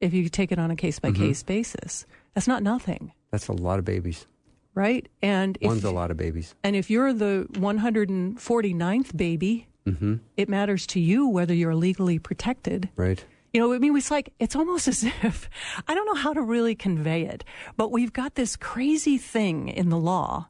[0.00, 3.12] If you take it on a case by case basis, that's not nothing.
[3.30, 4.26] That's a lot of babies.
[4.74, 5.08] right?
[5.20, 6.54] And One's if, a lot of babies.
[6.62, 10.16] and if you're the 149th baby, Mm-hmm.
[10.36, 12.90] it matters to you whether you're legally protected.
[12.94, 13.24] Right.
[13.52, 15.48] You know, I mean, it's like, it's almost as if,
[15.86, 17.44] I don't know how to really convey it,
[17.76, 20.48] but we've got this crazy thing in the law.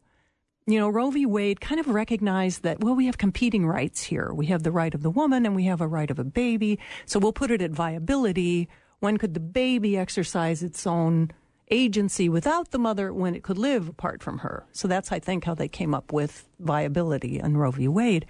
[0.66, 1.24] You know, Roe v.
[1.24, 4.32] Wade kind of recognized that, well, we have competing rights here.
[4.34, 6.78] We have the right of the woman and we have a right of a baby.
[7.07, 8.68] So we'll put it at viability.
[9.01, 11.30] When could the baby exercise its own
[11.70, 14.66] agency without the mother when it could live apart from her?
[14.72, 17.88] So that's, I think, how they came up with viability in Roe v.
[17.88, 18.26] Wade.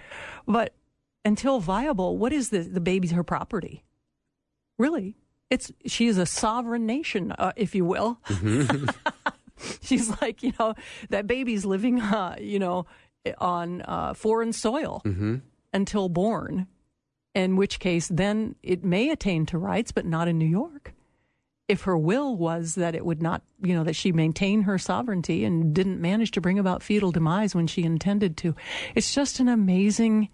[0.46, 0.74] But
[1.24, 3.82] until viable, what is the, the baby's her property?
[4.78, 5.16] Really,
[5.50, 8.20] it's she is a sovereign nation, uh, if you will.
[9.82, 10.74] She's like, you know,
[11.10, 12.86] that baby's living, uh, you know,
[13.38, 15.36] on uh, foreign soil Mm-hmm.
[15.72, 16.66] until born.
[17.34, 20.94] In which case, then it may attain to rights, but not in New York.
[21.68, 25.44] If her will was that it would not, you know, that she maintain her sovereignty
[25.44, 28.54] and didn't manage to bring about fetal demise when she intended to,
[28.94, 30.30] it's just an amazing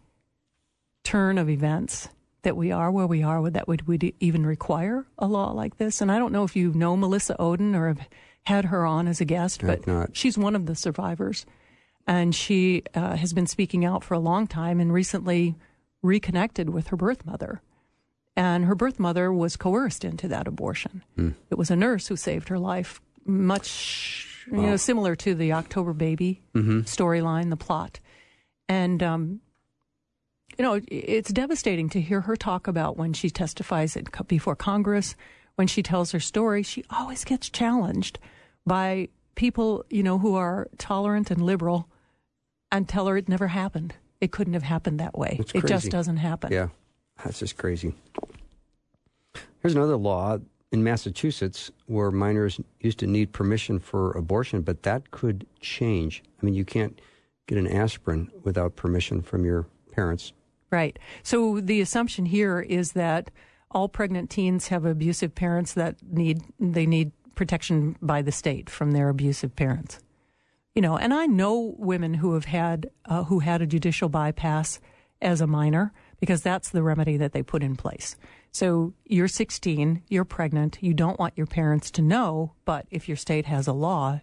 [1.03, 2.09] turn of events
[2.45, 6.01] that we are where we are that would, would even require a law like this.
[6.01, 8.09] And I don't know if you know Melissa Ohden or have
[8.45, 9.83] had her on as a guest, but
[10.17, 11.45] she's one of the survivors.
[12.07, 15.55] And she uh, has been speaking out for a long time and recently
[16.03, 17.63] reconnected with her birth mother.
[18.37, 21.03] And her birth mother was coerced into that abortion.
[21.17, 21.31] Hmm.
[21.51, 25.95] It was a nurse who saved her life, much you know similar to the October
[25.95, 26.83] baby Mhm.
[26.85, 28.01] storyline, the plot.
[28.69, 29.41] And um,
[30.59, 35.17] you know, it's devastating to hear her talk about when she testifies at, before Congress,
[35.57, 36.63] when she tells her story.
[36.63, 38.19] She always gets challenged
[38.67, 41.89] by people, you know, who are tolerant and liberal,
[42.71, 43.95] and tell her it never happened.
[44.21, 45.41] It couldn't have happened that way.
[45.55, 46.53] It just doesn't happen.
[46.53, 46.69] Yeah,
[47.23, 47.95] that's just crazy.
[49.61, 50.39] Here's another law
[50.73, 56.23] in Massachusetts where minors used to need permission for abortion, but that could change.
[56.41, 57.01] I mean, you can't
[57.47, 60.33] get an aspirin without permission from your parents.
[60.75, 60.99] Right.
[61.23, 63.31] So the assumption here is that
[63.71, 68.91] all pregnant teens have abusive parents that need they need protection by the state from
[68.91, 70.01] their abusive parents.
[70.75, 74.81] You know, and I know women who have had uh, who had a judicial bypass
[75.23, 78.17] as a minor because that's the remedy that they put in place.
[78.51, 83.17] So you're 16, you're pregnant, you don't want your parents to know, but if your
[83.17, 84.23] state has a law,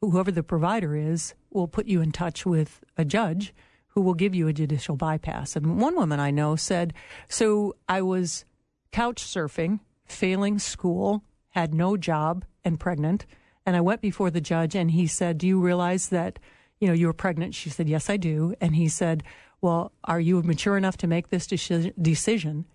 [0.00, 3.52] whoever the provider is will put you in touch with a judge
[3.98, 5.56] who will give you a judicial bypass.
[5.56, 6.94] And one woman I know said,
[7.28, 8.44] So I was
[8.92, 13.26] couch surfing, failing school, had no job, and pregnant.
[13.66, 16.38] And I went before the judge and he said, Do you realize that,
[16.78, 17.56] you know, you were pregnant?
[17.56, 18.54] She said, Yes, I do.
[18.60, 19.24] And he said,
[19.60, 22.66] Well, are you mature enough to make this deci- decision?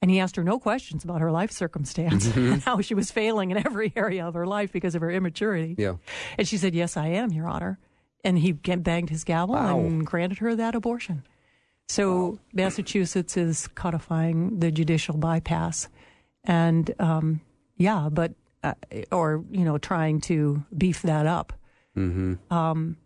[0.00, 2.36] And he asked her no questions about her life circumstance Mhm.
[2.52, 5.74] and how she was failing in every area of her life because of her immaturity.
[5.76, 5.94] Yeah.
[6.38, 7.80] And she said, Yes, I am, Your Honor.
[8.24, 9.78] And he banged his gavel Wow.
[9.78, 11.22] and granted her that abortion.
[11.88, 15.88] So Massachusetts is codifying the judicial bypass.
[16.44, 17.40] And um,
[17.76, 18.74] yeah, but, uh,
[19.12, 21.52] or, you know, trying to beef that up.
[21.96, 22.52] Mm-hmm.
[22.52, 22.96] Um,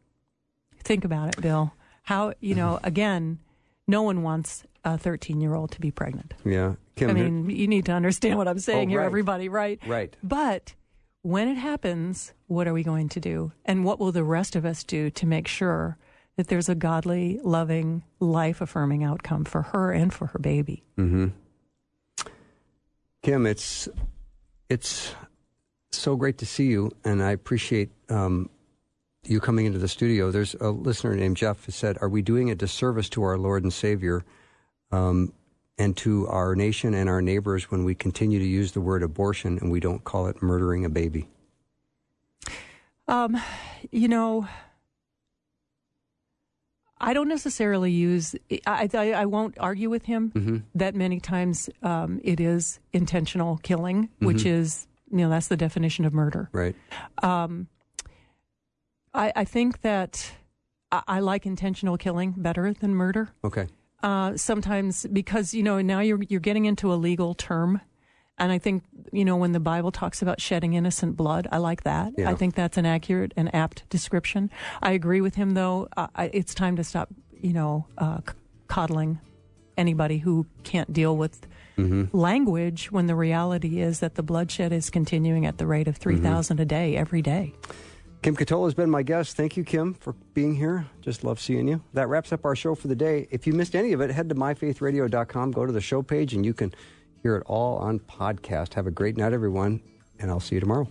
[0.82, 1.72] think about it, Bill.
[2.04, 3.38] How, you know, again,
[3.86, 6.34] no one wants a 13 year old to be pregnant.
[6.44, 6.74] Yeah.
[6.96, 9.06] Kim, I mean, you need to understand what I'm saying Oh, here, right.
[9.06, 9.80] everybody, right?
[9.86, 10.14] Right.
[10.22, 10.74] But
[11.22, 13.52] when it happens, what are we going to do?
[13.64, 15.96] And what will the rest of us do to make sure
[16.36, 20.82] that there's a godly, loving, life affirming outcome for her and for her baby?
[20.98, 21.28] Mm-hmm.
[23.22, 23.88] Kim, it's
[24.68, 25.14] it's
[25.90, 28.50] so great to see you, and I appreciate um,
[29.22, 30.32] you coming into the studio.
[30.32, 33.62] There's a listener named Jeff who said, "Are we doing a disservice to our Lord
[33.62, 34.24] and Savior,
[34.90, 35.32] um,
[35.78, 39.58] and to our nation and our neighbors when we continue to use the word abortion
[39.60, 41.28] and we don't call it murdering a baby?"
[43.08, 43.36] Um,
[43.90, 44.46] you know,
[47.00, 48.36] I don't necessarily use.
[48.66, 50.62] I I, I won't argue with him Mhm.
[50.74, 54.46] that many times um, it is intentional killing, which Mhm.
[54.60, 56.48] is you know that's the definition of murder.
[56.52, 56.76] Right.
[57.22, 57.66] Um,
[59.12, 60.32] I, I think that
[60.92, 63.30] I, I like intentional killing better than murder.
[63.42, 63.66] Okay.
[64.02, 67.80] Uh, sometimes because you know now you're you're getting into a legal term,
[68.38, 68.82] and I think
[69.12, 72.12] you know when the Bible talks about shedding innocent blood, I like that.
[72.18, 72.30] Yeah.
[72.30, 74.50] I think that's an accurate and apt description.
[74.82, 75.88] I agree with him though.
[75.96, 78.20] Uh, I, it's time to stop you know uh,
[78.66, 79.20] coddling
[79.76, 81.46] anybody who can't deal with
[81.78, 82.14] Mm-hmm.
[82.14, 86.60] language when the reality is that the bloodshed is continuing at the rate of 3,000
[86.60, 87.54] a day every day.
[88.22, 89.36] Kim Ketola has been my guest.
[89.36, 90.86] Thank you, Kim, for being here.
[91.00, 91.82] Just love seeing you.
[91.92, 93.26] That wraps up our show for the day.
[93.32, 96.46] If you missed any of it, head to myfaithradio.com, go to the show page, and
[96.46, 96.72] you can
[97.20, 98.74] hear it all on podcast.
[98.74, 99.82] Have a great night, everyone,
[100.20, 100.88] and I'll see you tomorrow.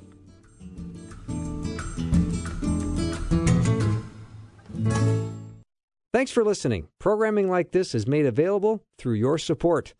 [6.13, 6.89] Thanks for listening.
[6.99, 9.93] Programming like this is made available through your support.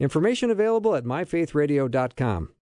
[0.00, 2.48] Information available at myfaithradio.com.